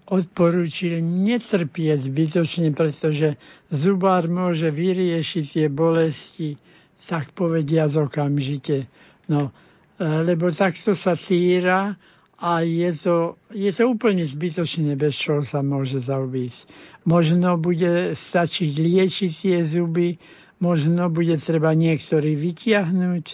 odporúčil 0.06 1.02
netrpieť 1.02 2.10
zbytočne, 2.10 2.70
pretože 2.78 3.42
zubár 3.74 4.30
môže 4.30 4.70
vyriešiť 4.70 5.44
tie 5.46 5.68
bolesti, 5.68 6.62
tak 7.02 7.34
povediať 7.34 8.10
okamžite. 8.10 8.86
No, 9.30 9.50
e, 9.98 10.06
lebo 10.06 10.54
takto 10.54 10.94
sa 10.94 11.18
týra 11.18 11.98
a 12.38 12.62
je 12.62 12.92
to, 12.94 13.40
je 13.56 13.72
to 13.74 13.84
úplne 13.90 14.22
zbytočné, 14.28 14.94
bez 14.94 15.18
čoho 15.18 15.42
sa 15.42 15.66
môže 15.66 16.04
zaobísť. 16.04 16.70
Možno 17.08 17.58
bude 17.58 18.14
stačiť 18.14 18.72
liečiť 18.76 19.32
tie 19.32 19.58
zuby, 19.66 20.22
možno 20.62 21.10
bude 21.10 21.38
treba 21.42 21.74
niektorý 21.74 22.38
vytiahnuť, 22.38 23.26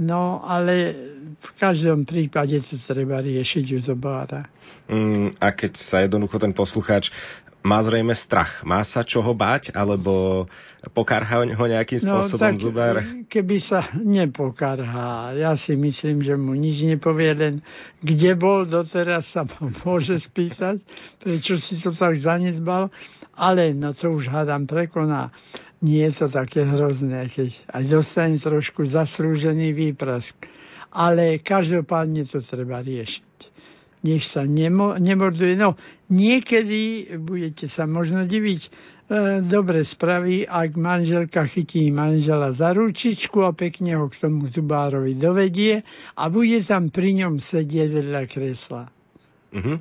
no 0.00 0.40
ale 0.44 0.94
v 1.42 1.50
každom 1.58 2.06
prípade 2.06 2.60
to 2.62 2.78
treba 2.78 3.18
riešiť 3.18 3.64
u 3.76 3.80
zobára. 3.82 4.46
Mm, 4.86 5.34
a 5.42 5.46
keď 5.50 5.72
sa 5.74 6.04
jednoducho 6.06 6.38
ten 6.38 6.54
poslucháč 6.54 7.10
má 7.62 7.78
zrejme 7.78 8.10
strach. 8.12 8.66
Má 8.66 8.82
sa 8.82 9.06
čoho 9.06 9.38
báť, 9.38 9.70
alebo 9.78 10.44
pokarhá 10.90 11.46
ho 11.46 11.64
nejakým 11.70 12.02
no, 12.02 12.18
spôsobom 12.18 12.58
tak, 12.58 12.62
zubár? 12.62 12.96
Keby 13.30 13.56
sa 13.62 13.86
nepokarhá, 13.94 15.30
ja 15.38 15.54
si 15.54 15.78
myslím, 15.78 16.26
že 16.26 16.34
mu 16.34 16.58
nič 16.58 16.82
nepovie, 16.82 17.38
len 17.38 17.54
kde 18.02 18.34
bol 18.34 18.66
doteraz 18.66 19.38
sa 19.38 19.46
môže 19.86 20.18
spýtať, 20.18 20.82
prečo 21.22 21.54
si 21.54 21.78
to 21.78 21.94
tak 21.94 22.18
zanedbal, 22.18 22.90
ale 23.38 23.72
no 23.78 23.94
to 23.94 24.10
už 24.10 24.28
hádam 24.28 24.66
prekoná 24.66 25.30
nie 25.82 26.06
je 26.08 26.12
to 26.14 26.26
také 26.30 26.62
hrozné, 26.62 27.26
keď 27.26 27.50
aj 27.74 27.84
dostane 27.90 28.38
trošku 28.38 28.86
zaslúžený 28.86 29.74
výprask. 29.74 30.38
Ale 30.94 31.42
každopádne 31.42 32.22
to 32.28 32.38
treba 32.38 32.84
riešiť. 32.84 33.30
Nech 34.02 34.26
sa 34.26 34.46
nemo, 34.46 34.98
nemorduje. 34.98 35.54
No, 35.54 35.78
niekedy 36.10 37.14
budete 37.22 37.70
sa 37.70 37.86
možno 37.86 38.26
diviť, 38.26 38.60
e, 38.66 38.70
dobre 39.46 39.86
spraví, 39.86 40.42
ak 40.42 40.74
manželka 40.74 41.46
chytí 41.46 41.88
manžela 41.94 42.50
za 42.50 42.74
ručičku 42.74 43.46
a 43.46 43.54
pekne 43.54 43.94
ho 43.98 44.10
k 44.10 44.18
tomu 44.18 44.50
zubárovi 44.50 45.14
dovedie 45.14 45.86
a 46.18 46.22
bude 46.28 46.58
tam 46.66 46.90
pri 46.90 47.24
ňom 47.24 47.38
sedieť 47.38 47.88
vedľa 47.88 48.22
kresla. 48.26 48.84
Uh-huh. 49.52 49.78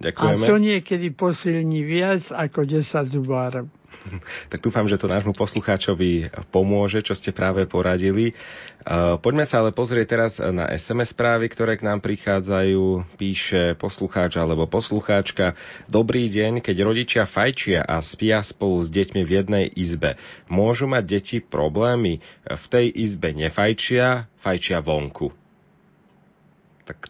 Ďakujeme. 0.00 0.38
A 0.38 0.48
to 0.48 0.54
niekedy 0.60 1.08
posilní 1.10 1.82
viac 1.82 2.30
ako 2.30 2.68
10 2.68 2.84
zubárov. 3.10 3.66
Tak 4.52 4.60
dúfam, 4.60 4.86
že 4.86 5.00
to 5.00 5.10
nášmu 5.10 5.34
poslucháčovi 5.34 6.30
pomôže, 6.50 7.02
čo 7.02 7.16
ste 7.16 7.34
práve 7.34 7.66
poradili. 7.66 8.32
E, 8.32 8.34
poďme 9.18 9.44
sa 9.48 9.64
ale 9.64 9.74
pozrieť 9.74 10.06
teraz 10.06 10.32
na 10.38 10.68
SMS 10.70 11.16
správy, 11.16 11.48
ktoré 11.50 11.80
k 11.80 11.86
nám 11.86 12.04
prichádzajú. 12.04 13.16
Píše 13.16 13.74
poslucháč 13.78 14.36
alebo 14.36 14.68
poslucháčka. 14.68 15.58
Dobrý 15.88 16.28
deň, 16.28 16.60
keď 16.60 16.76
rodičia 16.84 17.24
fajčia 17.24 17.82
a 17.82 18.00
spia 18.04 18.44
spolu 18.44 18.84
s 18.84 18.88
deťmi 18.92 19.22
v 19.24 19.30
jednej 19.30 19.66
izbe. 19.68 20.20
Môžu 20.46 20.86
mať 20.86 21.04
deti 21.06 21.38
problémy? 21.40 22.20
V 22.44 22.64
tej 22.70 22.86
izbe 22.92 23.32
nefajčia, 23.32 24.28
fajčia 24.38 24.84
vonku. 24.84 25.32
Tak, 26.84 27.08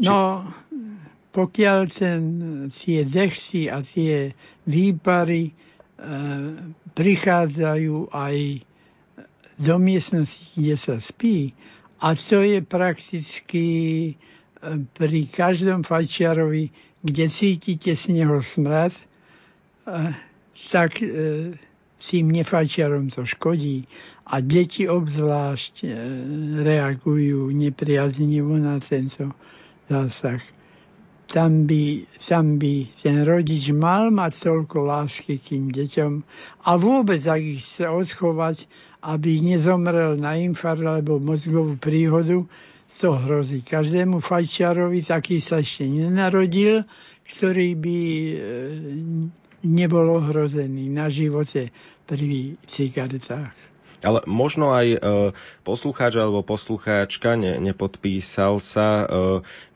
či... 0.00 0.08
No, 0.08 0.48
pokiaľ 1.30 1.78
ten, 1.92 2.22
tie 2.74 3.06
dechsy 3.06 3.70
a 3.70 3.84
tie 3.86 4.34
výpary 4.66 5.54
prichádzajú 6.96 8.12
aj 8.12 8.36
do 9.60 9.76
miestnosti, 9.76 10.40
kde 10.56 10.74
sa 10.76 10.96
spí. 10.96 11.52
A 12.00 12.16
to 12.16 12.40
je 12.40 12.64
prakticky 12.64 13.66
e, 14.08 14.12
pri 14.96 15.20
každom 15.28 15.84
fajčiarovi, 15.84 16.72
kde 17.04 17.28
cítite 17.28 17.92
z 17.92 18.16
neho 18.16 18.40
smrad, 18.40 18.96
e, 18.96 19.02
tak 20.72 20.96
tým 22.00 22.26
nefajčiarom 22.32 23.12
to 23.12 23.28
škodí. 23.28 23.84
A 24.32 24.40
deti 24.40 24.88
obzvlášť 24.88 25.84
reagujú 26.64 27.52
nepriaznivo 27.52 28.56
na 28.56 28.80
tento 28.80 29.36
zásah 29.90 30.40
tam 31.30 31.70
by, 31.70 32.10
tam 32.18 32.58
by 32.58 32.90
ten 32.98 33.22
rodič 33.22 33.70
mal 33.70 34.10
mať 34.10 34.50
toľko 34.50 34.78
lásky 34.82 35.38
k 35.38 35.54
tým 35.54 35.64
deťom 35.70 36.12
a 36.66 36.70
vôbec, 36.74 37.22
ak 37.22 37.38
ich 37.38 37.62
chce 37.62 37.86
odchovať, 37.86 38.66
aby 39.06 39.38
nezomrel 39.38 40.18
na 40.18 40.34
infarkt 40.34 40.82
alebo 40.82 41.22
mozgovú 41.22 41.78
príhodu, 41.78 42.42
to 42.90 43.16
hrozí. 43.16 43.62
Každému 43.62 44.18
fajčiarovi 44.20 45.06
taký 45.06 45.38
sa 45.38 45.62
ešte 45.62 45.88
nenarodil, 45.88 46.84
ktorý 47.24 47.78
by 47.78 47.98
e, 48.02 48.34
nebol 49.64 50.20
ohrozený 50.20 50.90
na 50.90 51.06
živote 51.08 51.70
pri 52.04 52.58
cigaretách. 52.66 53.54
Ale 54.00 54.24
možno 54.24 54.72
aj 54.72 54.86
e, 54.96 54.98
poslucháč 55.60 56.16
alebo 56.16 56.40
poslucháčka 56.40 57.36
ne, 57.36 57.60
nepodpísal 57.60 58.56
sa, 58.58 59.04
e, 59.04 59.06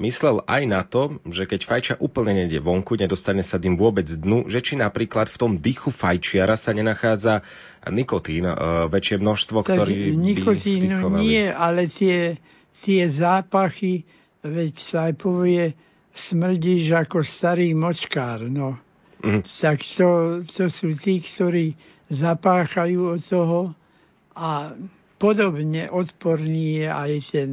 myslel 0.00 0.40
aj 0.48 0.62
na 0.64 0.80
to, 0.80 1.20
že 1.28 1.44
keď 1.44 1.60
fajča 1.68 1.94
úplne 2.00 2.32
nejde 2.32 2.60
vonku, 2.64 2.96
nedostane 2.96 3.44
sa 3.44 3.60
tým 3.60 3.76
vôbec 3.76 4.08
dnu, 4.08 4.48
že 4.48 4.64
či 4.64 4.80
napríklad 4.80 5.28
v 5.28 5.36
tom 5.36 5.52
dychu 5.60 5.92
fajčiara 5.92 6.56
sa 6.56 6.72
nenachádza 6.72 7.44
nikotín, 7.92 8.48
e, 8.48 8.54
väčšie 8.88 9.20
množstvo, 9.20 9.58
tak 9.60 9.76
ktorý 9.76 10.16
nikotín 10.16 10.88
by 10.88 11.20
nie, 11.20 11.44
ale 11.52 11.92
tie, 11.92 12.40
tie 12.80 13.08
zápachy, 13.12 14.08
veď 14.40 14.72
sa 14.80 15.12
aj 15.12 15.14
povie, 15.20 15.76
smrdíš 16.14 16.94
ako 16.96 17.20
starý 17.20 17.76
močkár, 17.76 18.48
no. 18.48 18.80
Mm. 19.24 19.42
Tak 19.44 19.80
to, 19.82 20.40
to 20.44 20.68
sú 20.68 20.92
tí, 20.94 21.20
ktorí 21.20 21.74
zapáchajú 22.12 23.18
od 23.18 23.22
toho, 23.24 23.60
a 24.34 24.74
podobne 25.18 25.90
odporný 25.90 26.84
je 26.84 26.88
aj 26.90 27.12
ten, 27.30 27.50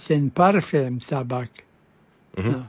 ten 0.00 0.22
parfém 0.30 1.00
tabak. 1.00 1.50
Uh-huh. 2.36 2.52
No, 2.52 2.60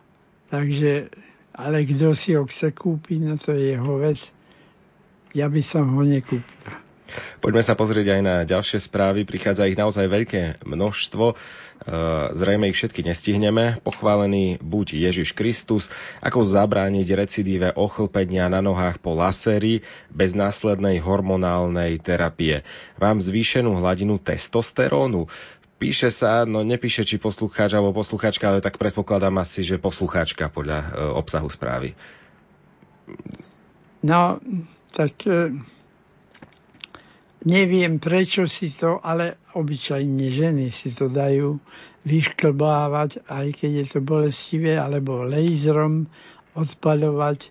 takže, 0.48 1.12
ale 1.54 1.84
kto 1.84 2.16
si 2.16 2.34
ho 2.40 2.48
chce 2.48 2.72
kúpiť, 2.72 3.20
no 3.22 3.36
to 3.36 3.52
je 3.52 3.76
jeho 3.76 3.94
vec. 4.00 4.20
Ja 5.36 5.52
by 5.52 5.62
som 5.62 5.92
ho 5.94 6.02
nekúpil. 6.02 6.87
Poďme 7.40 7.64
sa 7.64 7.74
pozrieť 7.74 8.18
aj 8.18 8.22
na 8.22 8.36
ďalšie 8.44 8.80
správy. 8.84 9.24
Prichádza 9.24 9.70
ich 9.70 9.80
naozaj 9.80 10.08
veľké 10.08 10.42
množstvo. 10.66 11.26
E, 11.32 11.36
zrejme 12.34 12.68
ich 12.70 12.78
všetky 12.78 13.06
nestihneme. 13.06 13.80
Pochválený 13.86 14.60
buď 14.60 14.98
Ježiš 15.10 15.38
Kristus, 15.38 15.94
ako 16.20 16.44
zabrániť 16.44 17.08
recidíve 17.14 17.70
ochlpenia 17.74 18.50
na 18.50 18.60
nohách 18.60 19.00
po 19.00 19.14
laséri 19.16 19.86
bez 20.10 20.34
následnej 20.34 21.00
hormonálnej 21.00 22.02
terapie. 22.02 22.66
Mám 22.98 23.24
zvýšenú 23.24 23.78
hladinu 23.78 24.18
testosterónu. 24.18 25.30
Píše 25.78 26.10
sa, 26.10 26.42
no 26.50 26.66
nepíše, 26.66 27.06
či 27.06 27.22
poslucháč 27.22 27.78
alebo 27.78 27.94
poslucháčka, 27.94 28.50
ale 28.50 28.66
tak 28.66 28.82
predpokladám 28.82 29.38
asi, 29.38 29.62
že 29.62 29.78
poslucháčka 29.78 30.50
podľa 30.50 30.80
e, 30.82 30.88
obsahu 31.14 31.46
správy. 31.54 31.94
No, 34.02 34.42
tak 34.98 35.14
e, 35.30 35.54
Neviem 37.48 38.04
prečo 38.04 38.44
si 38.44 38.68
to, 38.68 39.00
ale 39.00 39.40
obyčajne 39.56 40.28
ženy 40.28 40.68
si 40.76 40.92
to 40.92 41.08
dajú 41.08 41.64
vyšklbávať, 42.04 43.24
aj 43.32 43.48
keď 43.56 43.72
je 43.72 43.86
to 43.88 44.00
bolestivé, 44.04 44.76
alebo 44.76 45.24
laserom 45.24 46.12
odpaľovať. 46.60 47.48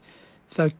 Tak 0.52 0.72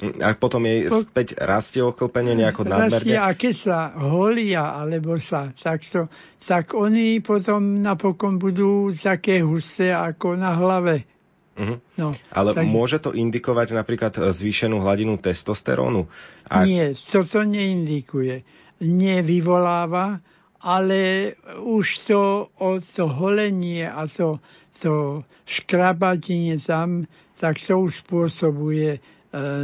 a 0.00 0.32
potom 0.32 0.64
jej 0.64 0.88
späť 0.88 1.36
rastie 1.36 1.84
oklpenie 1.84 2.32
nejako 2.32 2.64
nadmerne? 2.64 3.20
a 3.20 3.36
keď 3.36 3.54
sa 3.54 3.78
holia, 4.00 4.80
alebo 4.80 5.20
sa 5.20 5.52
takto, 5.52 6.08
tak 6.40 6.72
oni 6.72 7.20
potom 7.20 7.84
napokon 7.84 8.40
budú 8.40 8.88
také 8.96 9.44
husté 9.44 9.92
ako 9.92 10.40
na 10.40 10.56
hlave. 10.56 11.04
Uh-huh. 11.58 11.82
No, 11.98 12.14
Ale 12.30 12.54
tak... 12.54 12.64
môže 12.64 12.98
to 13.02 13.10
indikovať 13.10 13.74
napríklad 13.74 14.14
e, 14.16 14.30
zvýšenú 14.30 14.80
hladinu 14.80 15.18
testosterónu? 15.18 16.06
A... 16.46 16.64
Nie, 16.64 16.94
toto 16.94 17.42
neindikuje. 17.42 18.46
Nevyvoláva, 18.80 20.24
ale 20.62 21.34
už 21.60 21.86
to, 22.08 22.48
o 22.56 22.80
to 22.80 23.04
holenie 23.10 23.84
a 23.84 24.08
to, 24.08 24.40
to 24.78 25.24
škrabatenie 25.44 26.56
tam, 26.62 27.10
tak 27.36 27.60
to 27.60 27.76
už 27.76 28.06
spôsobuje 28.06 28.96
e, 28.96 29.00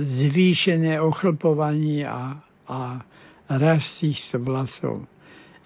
zvýšené 0.05 1.01
ochlpovanie 1.01 2.05
a, 2.05 2.41
a 2.69 2.79
rast 3.49 4.03
týchto 4.03 4.43
vlasov. 4.43 5.09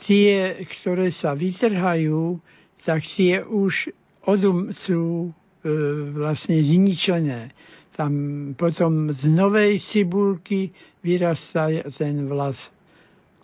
Tie, 0.00 0.62
ktoré 0.68 1.10
sa 1.10 1.34
vytrhajú, 1.34 2.38
tak 2.80 3.04
tie 3.04 3.44
už 3.44 3.92
odum, 4.24 4.72
sú 4.72 5.32
vlastne 6.14 6.60
zničené. 6.60 7.52
Tam 7.92 8.12
potom 8.56 9.12
z 9.12 9.28
novej 9.28 9.76
cibulky 9.76 10.72
vyrastá 11.04 11.68
ten 11.92 12.24
vlas. 12.28 12.72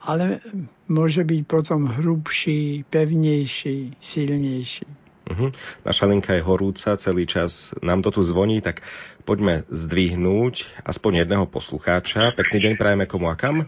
Ale 0.00 0.38
môže 0.86 1.26
byť 1.26 1.42
potom 1.44 1.90
hrubší, 1.90 2.86
pevnejší, 2.88 3.98
silnejší. 3.98 4.86
Uh-huh. 5.26 5.50
Naša 5.82 6.06
linka 6.06 6.38
je 6.38 6.46
horúca, 6.46 6.94
celý 6.94 7.26
čas 7.26 7.74
nám 7.82 8.06
to 8.06 8.14
tu 8.14 8.22
zvoní, 8.22 8.62
tak 8.62 8.86
poďme 9.26 9.66
zdvihnúť 9.66 10.86
aspoň 10.86 11.26
jedného 11.26 11.50
poslucháča. 11.50 12.30
Pekný 12.38 12.58
deň 12.62 12.72
prajeme 12.78 13.10
komu 13.10 13.26
a 13.26 13.34
kam? 13.34 13.66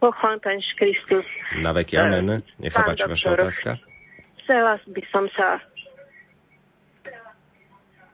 Pochván 0.00 0.40
Pán 0.40 0.64
Kristus. 0.80 1.28
Na 1.60 1.76
veky 1.76 2.00
amen. 2.00 2.40
Nech 2.56 2.72
sa 2.72 2.80
páči 2.88 3.04
vaša 3.04 3.36
otázka 3.36 3.89
chcela 4.50 4.82
by 4.82 5.02
som 5.14 5.30
sa 5.38 5.62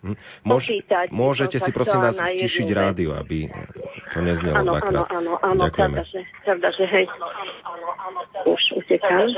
hm? 0.04 0.12
Môž, 0.44 0.68
popýtať. 0.68 1.06
Môžete 1.08 1.56
si 1.56 1.72
prosím 1.72 2.04
vás 2.04 2.20
stišiť 2.20 2.68
rádio, 2.76 3.16
aby 3.16 3.48
to 4.12 4.20
neznelo 4.20 4.60
áno, 4.60 4.76
dvakrát. 4.76 5.08
Áno, 5.16 5.40
áno, 5.40 5.64
áno, 5.64 5.64
pravda, 5.72 6.04
že, 6.04 6.28
pravda, 6.44 6.68
že 6.76 6.84
hej. 6.84 7.06
Už 8.44 8.62
utekám. 8.84 9.32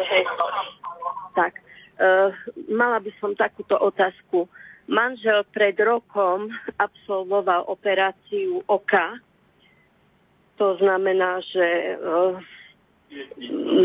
Tak, 1.39 1.55
uh, 2.03 2.35
mala 2.67 2.99
by 2.99 3.15
som 3.23 3.39
takúto 3.39 3.79
otázku. 3.79 4.51
Manžel 4.91 5.47
pred 5.55 5.79
rokom 5.79 6.51
absolvoval 6.83 7.63
operáciu 7.71 8.67
oka. 8.67 9.23
To 10.59 10.75
znamená, 10.83 11.39
že 11.47 11.95
uh, 11.95 12.35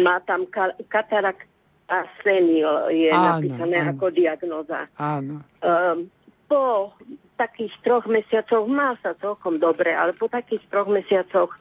má 0.02 0.18
tam 0.26 0.50
katarak, 0.90 1.46
a 1.94 2.10
senil 2.26 2.90
je 2.90 3.14
áno, 3.14 3.38
napísané 3.38 3.78
áno. 3.86 3.90
ako 3.94 4.06
diagnoza. 4.10 4.82
Áno. 4.98 5.46
Um, 5.62 6.10
po 6.50 6.98
takých 7.38 7.74
troch 7.86 8.06
mesiacoch 8.10 8.66
má 8.66 8.98
sa 9.06 9.14
celkom 9.22 9.62
dobre, 9.62 9.94
ale 9.94 10.18
po 10.18 10.26
takých 10.26 10.66
troch 10.74 10.90
mesiacoch 10.90 11.54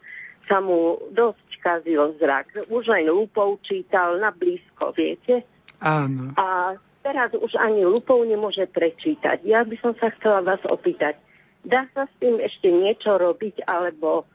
sa 0.49 0.59
mu 0.65 0.97
dosť 1.13 1.49
kazil 1.61 2.17
zrak. 2.17 2.67
Už 2.73 2.89
len 2.89 3.13
lupou 3.13 3.61
čítal 3.63 4.19
na 4.19 4.33
blízko, 4.33 4.97
viete? 4.97 5.45
Áno. 5.79 6.33
A 6.35 6.77
teraz 7.05 7.31
už 7.37 7.59
ani 7.61 7.85
lupou 7.85 8.25
nemôže 8.25 8.65
prečítať. 8.67 9.45
Ja 9.45 9.63
by 9.63 9.77
som 9.79 9.93
sa 9.99 10.11
chcela 10.17 10.41
vás 10.43 10.63
opýtať, 10.65 11.19
dá 11.63 11.87
sa 11.93 12.09
s 12.09 12.15
tým 12.19 12.41
ešte 12.43 12.73
niečo 12.73 13.19
robiť, 13.21 13.67
alebo 13.69 14.27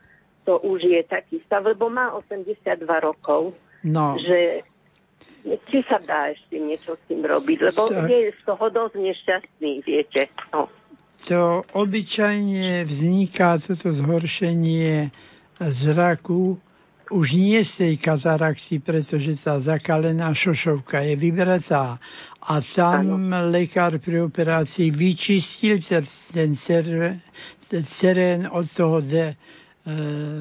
to 0.48 0.64
už 0.64 0.88
je 0.88 1.02
taký 1.04 1.44
stav, 1.44 1.68
lebo 1.68 1.92
má 1.92 2.16
82 2.16 2.88
rokov, 3.04 3.52
no. 3.84 4.16
že 4.16 4.64
či 5.72 5.80
sa 5.88 6.04
dá 6.04 6.36
ešte 6.36 6.60
niečo 6.60 7.00
s 7.00 7.04
tým 7.08 7.24
robiť, 7.24 7.72
lebo 7.72 7.88
tak. 7.88 8.12
je 8.12 8.36
z 8.36 8.42
toho 8.44 8.66
dosť 8.68 8.96
nešťastný, 9.00 9.72
viete. 9.88 10.28
No. 10.52 10.68
to 11.24 11.64
obyčajne 11.72 12.84
vzniká 12.84 13.56
toto 13.64 13.96
zhoršenie 13.96 15.16
zraku 15.58 16.60
už 17.08 17.40
nie 17.40 17.64
z 17.64 17.88
tej 17.88 17.96
katarakty, 18.04 18.84
pretože 18.84 19.40
tá 19.40 19.64
zakalená 19.64 20.36
šošovka 20.36 21.08
je 21.08 21.16
vybratá 21.16 22.04
a 22.44 22.54
tam 22.60 23.32
ano. 23.32 23.48
lekár 23.48 23.96
pri 24.00 24.28
operácii 24.28 24.92
vyčistil 24.92 25.80
ten 25.80 26.52
terén 27.84 28.48
od 28.52 28.68
toho 28.68 29.00
de, 29.00 29.32
e, 29.32 29.36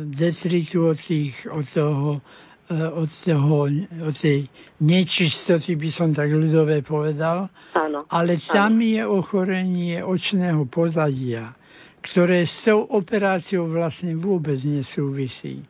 detritu, 0.06 0.90
od, 0.90 0.98
tých, 0.98 1.46
od 1.50 1.66
toho 1.66 2.22
od, 2.70 3.10
toho, 3.10 3.70
od 4.02 4.14
tej 4.14 4.50
nečistoty, 4.82 5.78
by 5.78 5.90
som 5.94 6.10
tak 6.10 6.34
ľudové 6.34 6.82
povedal. 6.82 7.46
Áno, 7.78 8.06
Ale 8.10 8.38
tam 8.42 8.82
áno. 8.82 8.86
je 8.86 9.02
ochorenie 9.06 10.02
očného 10.02 10.66
pozadia, 10.66 11.54
ktoré 12.02 12.42
s 12.42 12.66
tou 12.66 12.82
operáciou 12.82 13.70
vlastne 13.70 14.18
vôbec 14.18 14.58
nesúvisí. 14.66 15.62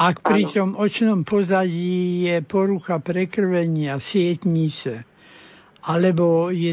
Ak 0.00 0.24
pri 0.24 0.48
tom 0.48 0.72
očnom 0.72 1.22
pozadí 1.22 2.24
je 2.24 2.40
porucha 2.40 2.96
prekrvenia 2.98 4.00
sietnice, 4.00 5.04
alebo 5.84 6.48
je 6.48 6.72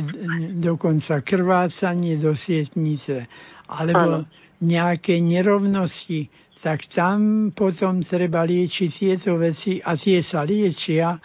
dokonca 0.56 1.20
krvácanie 1.20 2.16
do 2.16 2.32
sietnice, 2.38 3.28
alebo 3.68 4.24
ano. 4.24 4.30
nejaké 4.64 5.20
nerovnosti, 5.20 6.32
tak 6.60 6.92
tam 6.92 7.50
potom 7.56 8.04
treba 8.04 8.44
liečiť 8.44 8.90
tieto 8.92 9.40
veci 9.40 9.80
a 9.80 9.96
tie 9.96 10.20
sa 10.20 10.44
liečia 10.44 11.16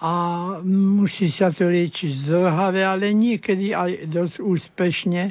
a 0.00 0.12
musí 0.64 1.28
sa 1.28 1.52
to 1.52 1.68
liečiť 1.68 2.12
zlhavé, 2.14 2.86
ale 2.86 3.12
niekedy 3.12 3.76
aj 3.76 4.08
dosť 4.08 4.36
úspešne. 4.40 5.22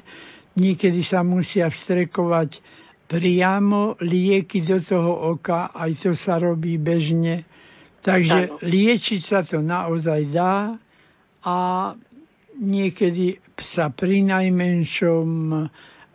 Niekedy 0.57 1.01
sa 1.05 1.21
musia 1.21 1.69
vstrekovať 1.69 2.61
priamo 3.07 3.95
lieky 4.03 4.59
do 4.61 4.77
toho 4.83 5.33
oka, 5.37 5.71
aj 5.71 5.91
to 6.05 6.11
sa 6.13 6.37
robí 6.37 6.75
bežne. 6.75 7.47
Takže 8.03 8.61
liečiť 8.61 9.21
sa 9.21 9.41
to 9.41 9.63
naozaj 9.63 10.21
dá 10.29 10.75
a 11.45 11.57
niekedy 12.59 13.37
sa 13.57 13.89
pri 13.89 14.21
najmenšom 14.27 15.29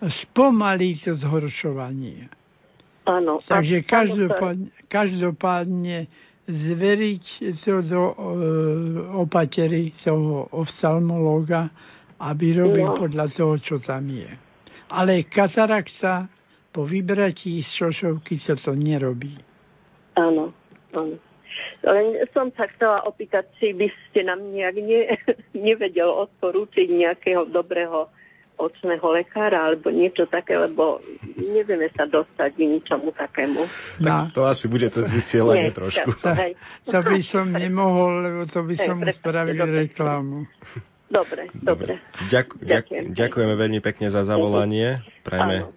spomalí 0.03 0.99
to 0.99 1.14
zhoršovanie. 1.16 2.41
Áno. 3.03 3.42
Takže 3.42 3.82
každopádne, 3.82 4.70
každopádne 4.86 6.07
zveriť 6.46 7.24
to 7.55 7.82
do 7.82 8.03
uh, 8.03 8.14
opatery 9.18 9.90
toho 9.90 10.46
oftalmológa, 10.55 11.70
aby 12.22 12.55
robil 12.55 12.94
no. 12.94 12.98
podľa 12.98 13.26
toho, 13.30 13.55
čo 13.59 13.76
tam 13.82 14.07
je. 14.11 14.30
Ale 14.92 15.26
katarakta 15.26 16.30
po 16.70 16.86
vybratí 16.86 17.59
z 17.62 17.68
šošovky 17.68 18.38
sa 18.38 18.55
to 18.55 18.78
nerobí. 18.78 19.34
Áno, 20.14 20.55
áno. 20.94 21.16
Len 21.82 22.22
som 22.32 22.48
sa 22.55 22.64
chcela 22.70 23.05
opýtať, 23.05 23.44
či 23.61 23.76
by 23.76 23.88
ste 24.09 24.24
nám 24.24 24.40
nejak 24.40 24.76
ne, 24.80 25.18
nevedel 25.66 26.09
odporúčiť 26.09 26.88
nejakého 26.88 27.44
dobrého 27.50 28.09
očného 28.62 29.02
lekára 29.10 29.66
alebo 29.70 29.90
niečo 29.90 30.30
také, 30.30 30.54
lebo 30.54 31.02
nevieme 31.34 31.90
sa 31.90 32.06
dostať 32.06 32.50
k 32.54 32.60
ničomu 32.78 33.10
takému. 33.10 33.66
Tak 33.98 34.30
to 34.30 34.46
asi 34.46 34.70
bude 34.70 34.86
cez 34.94 35.10
vysielanie 35.10 35.70
Nie, 35.70 35.74
trošku. 35.74 36.14
To, 36.22 36.30
to 36.86 36.98
by 37.10 37.20
som 37.20 37.50
nemohol, 37.50 38.22
lebo 38.22 38.40
to 38.46 38.62
by 38.62 38.76
som 38.78 39.02
spravil 39.10 39.66
reklamu. 39.66 40.46
Dobre, 41.12 41.52
dobre. 41.52 42.00
Ďak, 42.24 42.56
ďakujem. 42.56 43.04
Ďakujeme 43.12 43.54
veľmi 43.60 43.80
pekne 43.84 44.08
za 44.08 44.24
zavolanie. 44.24 45.04
Prajme 45.20 45.68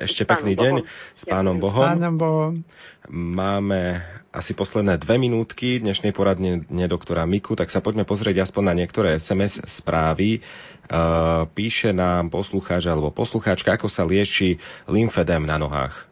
ešte 0.00 0.24
pekný 0.24 0.56
deň 0.56 0.74
s 1.12 1.28
pánom 1.28 1.60
Bohom. 1.60 1.84
Pánom 1.84 2.16
Bohom. 2.16 2.64
Máme 3.12 4.00
asi 4.32 4.56
posledné 4.56 4.96
dve 4.96 5.20
minútky 5.20 5.76
dnešnej 5.76 6.16
poradne 6.16 6.64
doktora 6.88 7.28
Miku, 7.28 7.52
tak 7.52 7.68
sa 7.68 7.84
poďme 7.84 8.08
pozrieť 8.08 8.48
aspoň 8.48 8.62
na 8.64 8.74
niektoré 8.80 9.20
SMS 9.20 9.60
správy. 9.68 10.40
Uh, 10.88 11.44
píše 11.52 11.92
nám 11.92 12.32
poslucháč 12.32 12.88
alebo 12.88 13.12
poslucháčka, 13.12 13.76
ako 13.76 13.92
sa 13.92 14.08
lieči 14.08 14.56
lymfedem 14.88 15.44
na 15.44 15.60
nohách. 15.60 16.08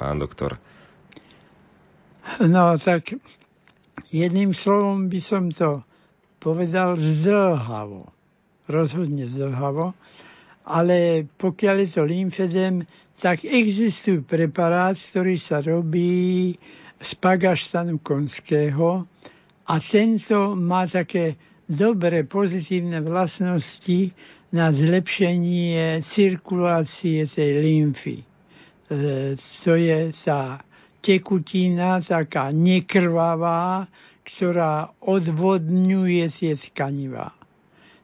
Pán 0.00 0.16
doktor. 0.16 0.56
No 2.40 2.72
tak 2.80 3.20
jedným 4.08 4.56
slovom 4.56 5.12
by 5.12 5.20
som 5.20 5.52
to 5.52 5.84
povedal 6.48 6.96
zdlhavo. 6.96 8.08
Rozhodne 8.72 9.28
zdlhavo. 9.28 9.92
Ale 10.64 11.28
pokiaľ 11.36 11.76
je 11.84 11.88
to 11.92 12.02
lymfedem, 12.08 12.74
tak 13.20 13.44
existuje 13.44 14.24
preparát, 14.24 14.96
ktorý 14.96 15.36
sa 15.36 15.60
robí 15.60 16.56
z 16.96 17.10
pagaštanu 17.20 18.00
konského 18.00 19.04
a 19.68 19.74
tento 19.76 20.56
má 20.56 20.88
také 20.88 21.36
dobré 21.68 22.24
pozitívne 22.24 23.04
vlastnosti 23.04 24.16
na 24.48 24.72
zlepšenie 24.72 26.00
cirkulácie 26.00 27.28
tej 27.28 27.50
lymfy. 27.60 28.24
E, 28.24 28.26
to 29.36 29.76
je 29.76 30.08
tá 30.16 30.64
tekutina 31.04 32.00
taká 32.00 32.48
nekrvavá, 32.48 33.84
ktorá 34.28 34.92
odvodňuje 35.00 36.28
tie 36.28 36.52
tkanivá. 36.52 37.32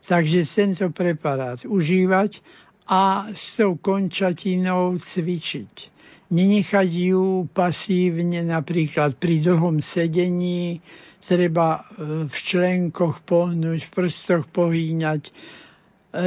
Takže 0.04 0.48
tento 0.48 0.88
preparát 0.88 1.60
užívať 1.68 2.40
a 2.88 3.28
s 3.32 3.60
tou 3.60 3.76
končatinou 3.76 4.96
cvičiť. 4.96 5.92
Nenechať 6.32 6.88
ju 6.88 7.44
pasívne 7.52 8.40
napríklad 8.40 9.20
pri 9.20 9.44
dlhom 9.44 9.84
sedení, 9.84 10.80
treba 11.20 11.84
e, 11.84 12.24
v 12.24 12.36
členkoch 12.36 13.20
pohnúť, 13.24 13.80
v 13.84 13.90
prstoch 13.92 14.48
pohýňať. 14.48 15.28
E, 15.28 15.32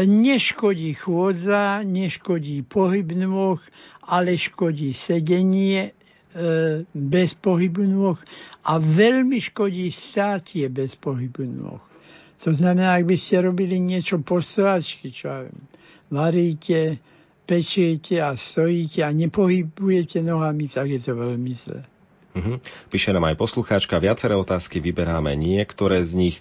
neškodí 0.06 0.94
chôdza, 0.94 1.82
neškodí 1.82 2.62
pohyb 2.66 3.18
nôh, 3.18 3.62
ale 4.06 4.38
škodí 4.38 4.94
sedenie, 4.94 5.97
bez 6.94 7.34
pohybu 7.34 7.84
nôh 7.90 8.20
a 8.62 8.78
veľmi 8.78 9.42
škodí 9.42 9.90
státie 9.90 10.70
bez 10.70 10.94
pohybu 10.94 11.44
nôh. 11.46 11.82
To 12.46 12.54
znamená, 12.54 12.94
ak 12.94 13.10
by 13.10 13.18
ste 13.18 13.42
robili 13.42 13.82
niečo 13.82 14.22
po 14.22 14.38
stojačky, 14.38 15.10
čo 15.10 15.26
ja 15.26 15.40
viem, 15.50 15.58
varíte, 16.14 17.02
pečiete 17.50 18.22
a 18.22 18.38
stojíte 18.38 19.02
a 19.02 19.10
nepohybujete 19.10 20.22
nohami, 20.22 20.70
tak 20.70 20.94
je 20.94 21.00
to 21.02 21.18
veľmi 21.18 21.54
zlé. 21.58 21.82
Uh-huh. 22.38 22.62
Píše 22.94 23.10
nám 23.10 23.34
aj 23.34 23.42
poslucháčka, 23.42 23.98
viaceré 23.98 24.38
otázky, 24.38 24.78
vyberáme 24.78 25.34
niektoré 25.34 26.06
z 26.06 26.14
nich. 26.14 26.36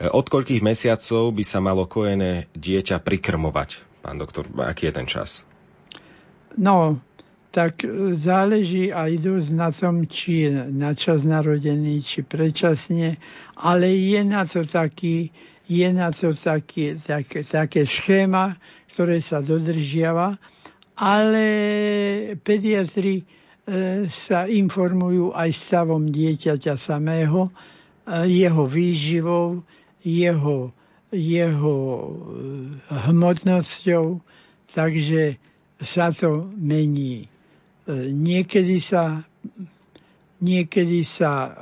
E, 0.00 0.08
od 0.08 0.24
koľkých 0.24 0.64
mesiacov 0.64 1.36
by 1.36 1.44
sa 1.44 1.60
malo 1.60 1.84
kojené 1.84 2.48
dieťa 2.56 3.04
prikrmovať? 3.04 3.84
Pán 4.00 4.16
doktor, 4.16 4.48
aký 4.64 4.88
je 4.88 4.94
ten 4.96 5.04
čas? 5.04 5.44
No, 6.56 6.96
tak 7.54 7.86
záleží 8.18 8.90
aj 8.90 9.22
dosť 9.22 9.50
na 9.54 9.70
tom, 9.70 10.10
či 10.10 10.50
je 10.50 10.50
na 10.74 10.90
čas 10.90 11.22
narodený, 11.22 12.02
či 12.02 12.26
predčasne, 12.26 13.14
ale 13.54 13.94
je 13.94 14.20
na 14.26 14.42
to 14.42 14.66
taký, 14.66 15.30
je 15.70 15.88
na 15.94 16.10
to 16.10 16.34
taký, 16.34 16.98
tak, 16.98 17.30
také 17.46 17.86
schéma, 17.86 18.58
ktoré 18.90 19.22
sa 19.22 19.38
dodržiava, 19.38 20.34
ale 20.98 21.46
pediatri 22.42 23.22
e, 23.22 23.24
sa 24.10 24.50
informujú 24.50 25.30
aj 25.30 25.54
stavom 25.54 26.10
dieťaťa 26.10 26.74
samého, 26.74 27.54
e, 28.02 28.34
jeho 28.34 28.66
výživou, 28.66 29.62
jeho, 30.02 30.74
jeho 31.14 31.76
e, 31.78 32.10
hmotnosťou, 33.14 34.18
takže 34.74 35.38
sa 35.78 36.10
to 36.10 36.50
mení 36.58 37.30
niekedy 37.92 38.80
sa 38.80 39.24
niekedy 40.44 41.00
sa 41.08 41.32
e, 41.48 41.52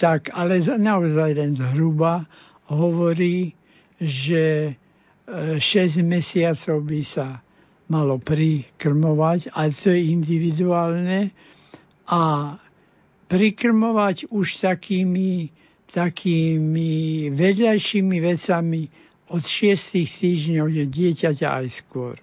tak, 0.00 0.34
ale 0.34 0.58
naozaj 0.64 1.30
len 1.38 1.54
zhruba 1.54 2.26
hovorí, 2.66 3.54
že 4.02 4.74
e, 4.74 5.62
6 5.62 6.02
mesiacov 6.02 6.82
by 6.82 7.00
sa 7.06 7.38
malo 7.86 8.18
prikrmovať, 8.18 9.54
ale 9.54 9.70
to 9.70 9.94
je 9.94 10.10
individuálne 10.10 11.30
a 12.10 12.22
prikrmovať 13.28 14.32
už 14.32 14.46
takými, 14.60 15.52
takými 15.92 16.92
vedľajšími 17.30 18.16
vecami 18.18 18.82
od 19.30 19.42
6 19.42 20.00
týždňov 20.04 20.66
je 20.68 20.84
dieťaťa 20.88 21.48
aj 21.48 21.66
skôr. 21.70 22.16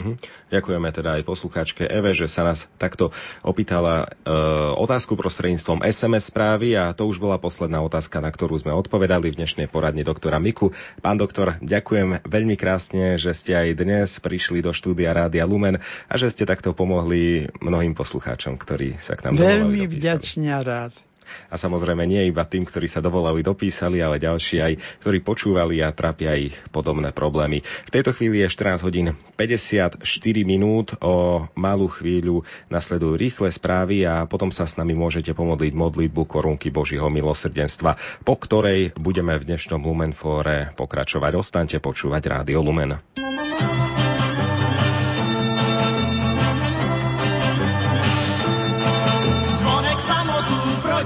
Mhm. 0.00 0.12
Ďakujeme 0.50 0.88
teda 0.90 1.20
aj 1.20 1.28
poslucháčke 1.28 1.84
Eve, 1.84 2.16
že 2.16 2.26
sa 2.26 2.42
nás 2.42 2.66
takto 2.80 3.12
opýtala 3.44 4.08
e, 4.24 4.32
otázku 4.80 5.14
prostredníctvom 5.14 5.84
SMS 5.84 6.32
správy 6.32 6.74
a 6.74 6.96
to 6.96 7.04
už 7.06 7.20
bola 7.20 7.36
posledná 7.36 7.84
otázka, 7.84 8.24
na 8.24 8.32
ktorú 8.32 8.56
sme 8.56 8.72
odpovedali 8.72 9.30
v 9.30 9.38
dnešnej 9.44 9.68
poradni 9.68 10.02
doktora 10.02 10.40
Miku. 10.40 10.72
Pán 11.04 11.20
doktor, 11.20 11.60
ďakujem 11.60 12.24
veľmi 12.24 12.56
krásne, 12.56 13.20
že 13.20 13.36
ste 13.36 13.52
aj 13.54 13.68
dnes 13.76 14.08
prišli 14.18 14.64
do 14.64 14.72
štúdia 14.72 15.12
Rádia 15.12 15.44
Lumen 15.44 15.78
a 16.08 16.14
že 16.16 16.32
ste 16.32 16.48
takto 16.48 16.72
pomohli 16.72 17.52
mnohým 17.60 17.92
poslucháčom, 17.92 18.56
ktorí 18.56 18.96
sa 18.98 19.14
k 19.14 19.28
nám 19.28 19.36
Veľmi 19.36 19.84
vďačne 19.84 20.50
rád. 20.64 21.09
A 21.48 21.54
samozrejme 21.58 22.06
nie 22.06 22.28
iba 22.28 22.46
tým, 22.46 22.66
ktorí 22.66 22.86
sa 22.86 23.02
dovolali, 23.02 23.42
dopísali, 23.44 24.02
ale 24.02 24.22
ďalší 24.22 24.56
aj, 24.60 24.72
ktorí 25.02 25.18
počúvali 25.24 25.82
a 25.82 25.94
trápia 25.94 26.36
ich 26.36 26.54
podobné 26.70 27.10
problémy. 27.10 27.62
V 27.62 27.90
tejto 27.90 28.14
chvíli 28.14 28.42
je 28.44 28.52
14 28.52 28.86
hodín 28.86 29.16
54 29.36 30.02
minút. 30.44 30.94
O 31.00 31.46
malú 31.56 31.88
chvíľu 31.90 32.46
nasledujú 32.68 33.16
rýchle 33.16 33.48
správy 33.50 34.04
a 34.04 34.24
potom 34.28 34.52
sa 34.52 34.68
s 34.68 34.76
nami 34.76 34.94
môžete 34.94 35.32
pomodliť 35.32 35.72
modlitbu 35.74 36.22
korunky 36.28 36.68
Božího 36.68 37.08
milosrdenstva, 37.08 37.96
po 38.22 38.34
ktorej 38.38 38.92
budeme 38.96 39.34
v 39.36 39.46
dnešnom 39.50 39.82
Lumenfóre 39.82 40.76
pokračovať. 40.78 41.32
Ostaňte 41.36 41.78
počúvať 41.82 42.22
Rádio 42.28 42.62
Lumen. 42.62 43.00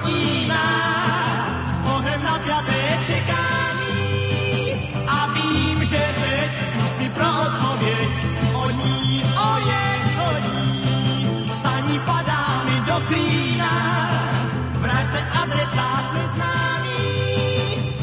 Hodina 0.05 0.65
s 1.69 1.83
ohem 1.83 2.23
napiaté 2.23 2.99
čekání 3.07 3.97
a 5.07 5.27
vím, 5.33 5.85
že 5.85 5.99
teď 5.99 6.53
si 6.91 7.09
pro 7.09 7.27
odpověď 7.47 8.11
o 8.53 8.71
ní, 8.71 9.25
o 9.37 9.51
je, 9.69 9.87
o 10.29 10.31
ní. 10.49 11.49
Psaní 11.51 11.99
padá 11.99 12.65
mi 12.65 12.81
do 12.87 13.01
klína, 13.09 13.73
vraťte 14.75 15.21
adresát 15.43 16.15
neznámý 16.15 17.05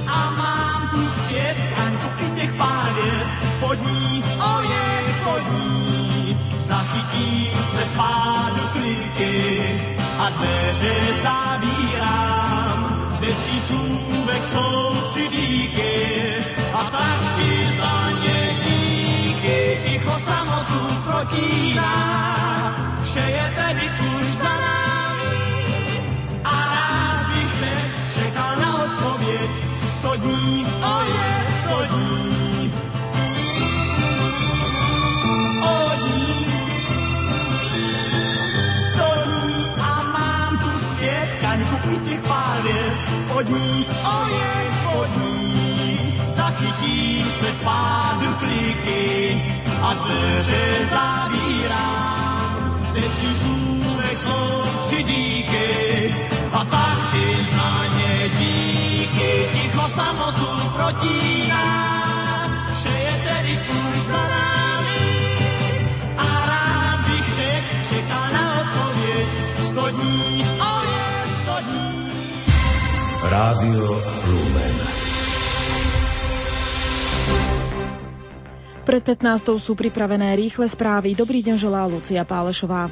a 0.07 0.31
mám 0.37 0.89
tu 0.89 1.09
zpět 1.09 1.57
kanku 1.75 2.09
i 2.25 2.29
těch 2.39 2.53
pár 2.53 2.93
vět 2.93 3.27
pod 3.59 3.77
ní, 3.85 4.23
o 4.39 4.61
je, 4.61 5.15
pod 5.23 5.43
ní. 5.51 6.37
Zachytím 6.55 7.63
se 7.63 7.85
pádu 7.97 8.67
kliky 8.73 9.50
dveře 10.37 10.93
zavírám. 11.21 13.07
Ze 13.11 13.25
tří 13.25 13.59
slůvek 13.59 14.45
jsou 14.45 15.01
tři 15.03 15.27
díky 15.27 16.35
a 16.73 16.83
tak 16.83 17.35
ti 17.37 17.67
za 17.79 18.11
ně 18.11 18.57
díky. 18.65 19.79
Ticho 19.83 20.19
samotu 20.19 20.79
protíná, 21.03 21.93
vše 23.03 23.19
je 23.19 23.53
tedy 23.55 23.89
už 24.15 24.27
za 24.27 24.49
námi 24.49 26.01
a 26.43 26.55
rád 26.75 27.27
bych 27.33 27.57
hned 27.57 28.13
čekal 28.13 28.55
na 28.61 28.83
odpověď. 28.83 29.51
Sto 29.85 30.15
dní, 30.15 30.65
vět 43.43 43.47
pod 43.47 43.49
ní, 43.49 43.85
ojej 44.21 44.67
pod 44.83 45.09
ní. 45.17 46.21
Zachytím 46.25 47.31
se 47.31 47.45
v 47.45 47.63
pádu 47.63 48.33
kliky 48.39 49.41
a 49.81 49.93
dveře 49.93 50.85
zavírám. 50.85 52.81
Ze 52.85 53.01
tří 53.01 53.35
slůvek 53.39 54.17
jsou 54.17 54.63
tři 54.79 55.03
díky 55.03 56.15
a 56.53 56.65
tak 56.65 56.97
ti 57.11 57.43
za 57.43 57.97
ně 57.97 58.29
díky. 58.29 59.49
Ticho 59.53 59.87
samotu 59.87 60.69
protíná, 60.75 61.89
vše 62.71 62.89
je 62.89 63.21
tedy 63.23 63.59
už 63.69 63.99
za 63.99 64.17
námi. 64.17 65.20
Rádio 73.31 73.95
Lumen. 74.27 74.75
Pred 78.83 79.03
15. 79.07 79.55
sú 79.55 79.71
pripravené 79.71 80.35
rýchle 80.35 80.67
správy. 80.67 81.15
Dobrý 81.15 81.39
deň 81.39 81.55
želá 81.55 81.87
Lucia 81.87 82.27
Pálešová. 82.27 82.91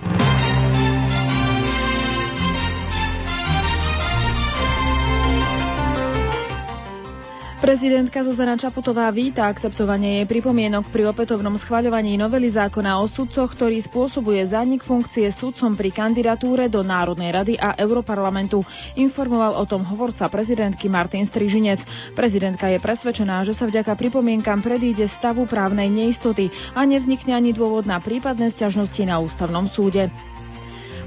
Prezidentka 7.59 8.23
Zuzana 8.23 8.55
Čaputová 8.55 9.11
víta 9.11 9.43
akceptovanie 9.51 10.23
jej 10.23 10.27
pripomienok 10.31 10.87
pri 10.95 11.11
opätovnom 11.11 11.59
schvaľovaní 11.59 12.15
novely 12.15 12.47
zákona 12.47 12.95
o 12.97 13.05
sudcoch, 13.05 13.51
ktorý 13.51 13.83
spôsobuje 13.83 14.47
zánik 14.47 14.79
funkcie 14.79 15.27
sudcom 15.27 15.75
pri 15.75 15.91
kandidatúre 15.91 16.71
do 16.71 16.87
Národnej 16.87 17.35
rady 17.35 17.53
a 17.59 17.75
Europarlamentu. 17.75 18.63
Informoval 18.95 19.59
o 19.59 19.67
tom 19.67 19.83
hovorca 19.83 20.31
prezidentky 20.31 20.87
Martin 20.87 21.27
Strižinec. 21.27 21.83
Prezidentka 22.15 22.71
je 22.71 22.79
presvedčená, 22.79 23.43
že 23.43 23.51
sa 23.51 23.67
vďaka 23.67 23.91
pripomienkam 23.91 24.63
predíde 24.63 25.03
stavu 25.03 25.43
právnej 25.43 25.91
neistoty 25.91 26.55
a 26.79 26.87
nevznikne 26.87 27.35
ani 27.35 27.51
dôvod 27.51 27.83
na 27.83 27.99
prípadné 27.99 28.55
sťažnosti 28.55 29.03
na 29.03 29.19
ústavnom 29.19 29.67
súde. 29.67 30.07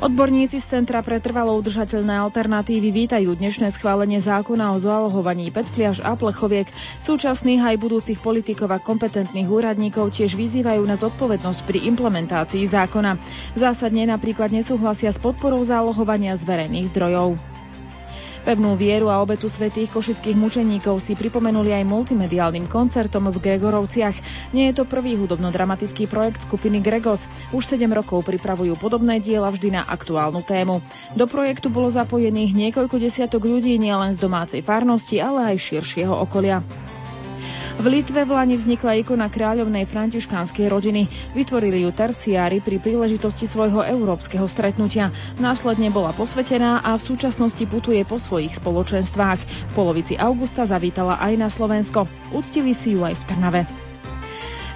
Odborníci 0.03 0.59
z 0.59 0.66
Centra 0.66 0.98
pre 0.98 1.22
trvalo 1.22 1.55
udržateľné 1.62 2.26
alternatívy 2.26 2.90
vítajú 2.90 3.38
dnešné 3.38 3.70
schválenie 3.70 4.18
zákona 4.18 4.74
o 4.74 4.76
zoalohovaní 4.82 5.55
petfliaž 5.55 6.03
a 6.03 6.18
plechoviek. 6.18 6.66
Súčasných 6.98 7.62
aj 7.62 7.76
budúcich 7.78 8.18
politikov 8.18 8.74
a 8.74 8.82
kompetentných 8.82 9.46
úradníkov 9.46 10.11
tiež 10.11 10.34
vyzývajú 10.34 10.82
na 10.82 10.98
zodpovednosť 10.98 11.61
pri 11.62 11.86
implementácii 11.86 12.66
zákona. 12.66 13.14
Zásadne 13.55 14.11
napríklad 14.11 14.50
nesúhlasia 14.50 15.14
s 15.14 15.22
podporou 15.22 15.62
zálohovania 15.62 16.34
z 16.34 16.50
verejných 16.50 16.90
zdrojov. 16.90 17.38
Pevnú 18.43 18.74
vieru 18.74 19.07
a 19.07 19.22
obetu 19.22 19.47
svetých 19.47 19.86
košických 19.95 20.34
mučeníkov 20.34 20.99
si 20.99 21.14
pripomenuli 21.14 21.70
aj 21.78 21.86
multimediálnym 21.86 22.66
koncertom 22.66 23.30
v 23.30 23.38
Gregorovciach. 23.38 24.18
Nie 24.51 24.74
je 24.74 24.82
to 24.82 24.84
prvý 24.84 25.14
hudobno-dramatický 25.14 26.11
projekt 26.11 26.43
skupiny 26.43 26.82
Gregos. 26.82 27.30
Už 27.55 27.62
7 27.70 27.86
rokov 27.95 28.26
pripravujú 28.26 28.74
podobné 28.82 29.22
diela 29.22 29.47
vždy 29.47 29.78
na 29.78 29.82
aktuálnu 29.86 30.43
tému. 30.43 30.82
Do 31.14 31.30
projektu 31.30 31.70
bolo 31.70 31.86
zapojených 31.95 32.51
niekoľko 32.51 32.99
desiatok 32.99 33.47
ľudí 33.47 33.78
nielen 33.78 34.11
z 34.11 34.18
domácej 34.18 34.66
farnosti, 34.66 35.22
ale 35.22 35.55
aj 35.55 35.62
širšieho 35.62 36.11
okolia. 36.11 36.66
V 37.72 37.88
Litve 37.88 38.28
v 38.28 38.36
Lani 38.36 38.60
vznikla 38.60 39.00
ikona 39.00 39.32
kráľovnej 39.32 39.88
františkánskej 39.88 40.68
rodiny. 40.68 41.08
Vytvorili 41.32 41.88
ju 41.88 41.90
terciári 41.90 42.60
pri 42.60 42.76
príležitosti 42.76 43.48
svojho 43.48 43.80
európskeho 43.80 44.44
stretnutia. 44.44 45.08
Následne 45.40 45.88
bola 45.88 46.12
posvetená 46.12 46.84
a 46.84 47.00
v 47.00 47.06
súčasnosti 47.08 47.64
putuje 47.64 48.04
po 48.04 48.20
svojich 48.20 48.60
spoločenstvách. 48.60 49.40
V 49.40 49.72
polovici 49.72 50.20
augusta 50.20 50.68
zavítala 50.68 51.16
aj 51.16 51.32
na 51.40 51.48
Slovensko. 51.48 52.04
Uctili 52.36 52.76
si 52.76 52.92
ju 52.92 53.08
aj 53.08 53.16
v 53.16 53.24
Trnave. 53.24 53.62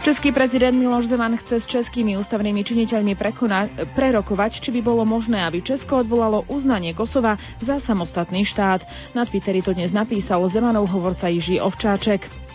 Český 0.07 0.30
prezident 0.30 0.78
Miloš 0.78 1.11
Zeman 1.11 1.34
chce 1.34 1.59
s 1.59 1.66
českými 1.66 2.14
ústavnými 2.14 2.62
činiteľmi 2.62 3.18
prekona- 3.18 3.66
prerokovať, 3.99 4.62
či 4.62 4.70
by 4.70 4.80
bolo 4.80 5.03
možné, 5.03 5.42
aby 5.42 5.59
Česko 5.59 5.99
odvolalo 5.99 6.47
uznanie 6.47 6.94
Kosova 6.94 7.42
za 7.59 7.82
samostatný 7.82 8.47
štát. 8.47 8.86
Na 9.18 9.26
Twitteri 9.26 9.66
to 9.66 9.74
dnes 9.74 9.90
napísal 9.90 10.47
Zemanov 10.47 10.94
hovorca 10.94 11.26
Jiří 11.26 11.59
Ovčáček. 11.59 12.45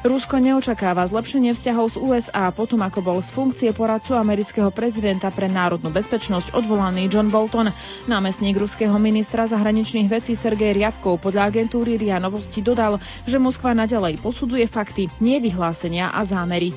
Rusko 0.00 0.40
neočakáva 0.40 1.04
zlepšenie 1.04 1.52
vzťahov 1.52 1.92
z 1.92 1.96
USA 2.00 2.48
potom, 2.48 2.80
ako 2.80 3.04
bol 3.04 3.18
z 3.20 3.36
funkcie 3.36 3.70
poradcu 3.76 4.16
amerického 4.16 4.72
prezidenta 4.72 5.28
pre 5.28 5.44
národnú 5.44 5.92
bezpečnosť 5.92 6.56
odvolaný 6.56 7.12
John 7.12 7.28
Bolton. 7.28 7.68
Námestník 8.08 8.56
ruského 8.56 8.96
ministra 8.96 9.44
zahraničných 9.44 10.08
vecí 10.08 10.32
Sergej 10.32 10.72
Riabkov 10.72 11.20
podľa 11.20 11.52
agentúry 11.52 12.00
RIA 12.00 12.16
Novosti 12.16 12.64
dodal, 12.64 12.96
že 13.28 13.36
Moskva 13.36 13.76
naďalej 13.76 14.24
posudzuje 14.24 14.64
fakty, 14.64 15.12
nie 15.20 15.36
vyhlásenia 15.36 16.08
a 16.16 16.24
zámery. 16.24 16.72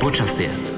Počasie. 0.00 0.75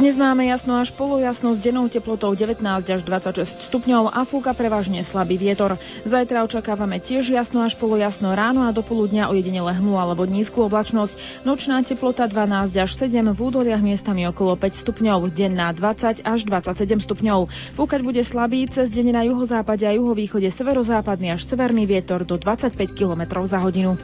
Dnes 0.00 0.16
máme 0.16 0.48
jasno 0.48 0.80
až 0.80 0.96
polojasno 0.96 1.52
s 1.52 1.60
dennou 1.60 1.84
teplotou 1.92 2.32
19 2.32 2.64
až 2.64 3.00
26 3.04 3.68
stupňov 3.68 4.08
a 4.08 4.24
fúka 4.24 4.56
prevažne 4.56 5.04
slabý 5.04 5.36
vietor. 5.36 5.76
Zajtra 6.08 6.40
očakávame 6.48 7.04
tiež 7.04 7.28
jasno 7.28 7.60
až 7.68 7.76
polojasno 7.76 8.32
ráno 8.32 8.64
a 8.64 8.72
do 8.72 8.80
poludnia 8.80 9.28
ojedinele 9.28 9.76
hmlu 9.76 10.00
alebo 10.00 10.24
nízku 10.24 10.64
oblačnosť. 10.64 11.44
Nočná 11.44 11.84
teplota 11.84 12.24
12 12.32 12.80
až 12.80 12.90
7, 12.96 13.12
v 13.28 13.40
údoliach 13.44 13.84
miestami 13.84 14.24
okolo 14.24 14.56
5 14.56 14.72
stupňov, 14.88 15.36
denná 15.36 15.68
20 15.76 16.24
až 16.24 16.40
27 16.48 17.04
stupňov. 17.04 17.52
Fúkať 17.76 18.00
bude 18.00 18.24
slabý, 18.24 18.72
cez 18.72 18.88
deň 18.96 19.12
na 19.12 19.22
juhozápade 19.28 19.84
a 19.84 19.92
juhovýchode 19.92 20.48
severozápadný 20.48 21.36
až 21.36 21.44
severný 21.44 21.84
vietor 21.84 22.24
do 22.24 22.40
25 22.40 22.72
km 22.96 23.44
za 23.44 23.60
hodinu. 23.60 24.00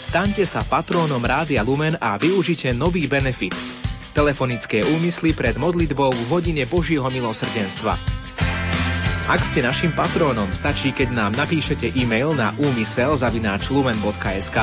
Staňte 0.00 0.48
sa 0.48 0.64
patrónom 0.64 1.20
Rádia 1.20 1.60
Lumen 1.60 1.92
a 2.00 2.16
využite 2.16 2.72
nový 2.72 3.04
benefit. 3.04 3.52
Telefonické 4.16 4.80
úmysly 4.96 5.36
pred 5.36 5.60
modlitbou 5.60 6.16
v 6.16 6.24
hodine 6.32 6.64
Božieho 6.64 7.04
milosrdenstva. 7.12 8.00
Ak 9.28 9.44
ste 9.44 9.60
našim 9.60 9.92
patrónom, 9.92 10.48
stačí, 10.56 10.96
keď 10.96 11.12
nám 11.12 11.36
napíšete 11.36 11.92
e-mail 12.00 12.32
na 12.32 12.56
úmysel.lumen.sk, 12.56 14.58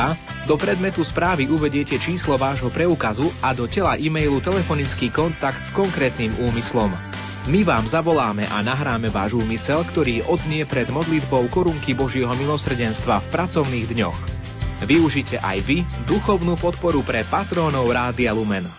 do 0.49 0.57
predmetu 0.57 1.05
správy 1.05 1.45
uvediete 1.53 2.01
číslo 2.01 2.41
vášho 2.41 2.73
preukazu 2.73 3.29
a 3.45 3.53
do 3.53 3.69
tela 3.69 3.93
e-mailu 3.93 4.41
telefonický 4.41 5.13
kontakt 5.13 5.61
s 5.63 5.69
konkrétnym 5.69 6.33
úmyslom. 6.49 6.89
My 7.45 7.61
vám 7.61 7.85
zavoláme 7.85 8.49
a 8.49 8.65
nahráme 8.65 9.13
váš 9.13 9.37
úmysel, 9.37 9.85
ktorý 9.85 10.25
odznie 10.25 10.65
pred 10.65 10.89
modlitbou 10.89 11.45
korunky 11.53 11.93
Božieho 11.93 12.33
milosrdenstva 12.33 13.21
v 13.21 13.27
pracovných 13.31 13.87
dňoch. 13.93 14.46
Využite 14.85 15.41
aj 15.41 15.57
vy 15.65 15.77
duchovnú 16.05 16.53
podporu 16.59 17.01
pre 17.01 17.25
patrónov 17.25 17.89
Rádia 17.89 18.35
Lumen. 18.35 18.69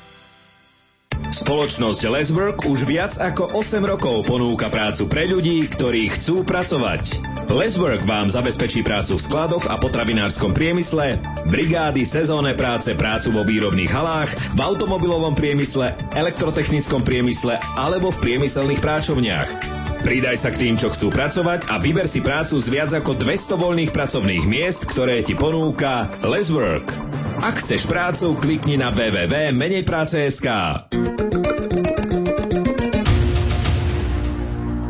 Spoločnosť 1.29 2.09
Leswork 2.09 2.65
už 2.65 2.89
viac 2.89 3.13
ako 3.21 3.53
8 3.53 3.85
rokov 3.85 4.25
ponúka 4.25 4.73
prácu 4.73 5.11
pre 5.13 5.29
ľudí, 5.29 5.67
ktorí 5.69 6.09
chcú 6.09 6.47
pracovať. 6.47 7.21
Leswork 7.53 8.07
vám 8.09 8.33
zabezpečí 8.33 8.81
prácu 8.81 9.19
v 9.19 9.25
skladoch 9.29 9.69
a 9.69 9.77
potravinárskom 9.77 10.57
priemysle, 10.57 11.21
brigády, 11.53 12.07
sezónne 12.09 12.57
práce, 12.57 12.97
prácu 12.97 13.35
vo 13.35 13.45
výrobných 13.45 13.93
halách, 13.93 14.31
v 14.57 14.61
automobilovom 14.63 15.37
priemysle, 15.37 15.93
elektrotechnickom 16.17 17.05
priemysle 17.05 17.61
alebo 17.77 18.09
v 18.09 18.21
priemyselných 18.25 18.81
práčovniach. 18.81 19.88
Pridaj 20.03 20.37
sa 20.39 20.51
k 20.55 20.61
tým, 20.67 20.75
čo 20.79 20.91
chcú 20.93 21.11
pracovať 21.11 21.71
a 21.71 21.79
vyber 21.83 22.07
si 22.07 22.23
prácu 22.23 22.59
z 22.59 22.67
viac 22.71 22.91
ako 22.95 23.19
200 23.19 23.59
voľných 23.59 23.93
pracovných 23.95 24.45
miest, 24.47 24.87
ktoré 24.87 25.23
ti 25.27 25.35
ponúka 25.35 26.11
Les 26.27 26.49
Work. 26.51 26.91
Ak 27.39 27.59
chceš 27.63 27.87
prácu, 27.87 28.35
klikni 28.39 28.79
na 28.79 28.91
www.menejprace.sk 28.91 30.49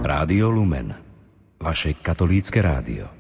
Rádio 0.09 0.47
Lumen. 0.49 0.97
Vaše 1.61 1.93
katolícke 2.01 2.65
rádio. 2.65 3.13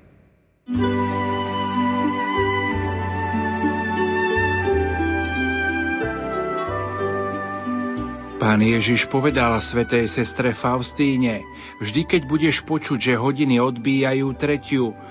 Pán 8.39 8.62
Ježiš 8.62 9.11
povedal 9.11 9.51
svetej 9.59 10.07
sestre 10.07 10.55
Faustíne, 10.55 11.43
vždy 11.82 12.07
keď 12.07 12.22
budeš 12.22 12.62
počuť, 12.62 12.99
že 13.11 13.14
hodiny 13.18 13.59
odbíjajú 13.59 14.30
tretiu, 14.39 14.95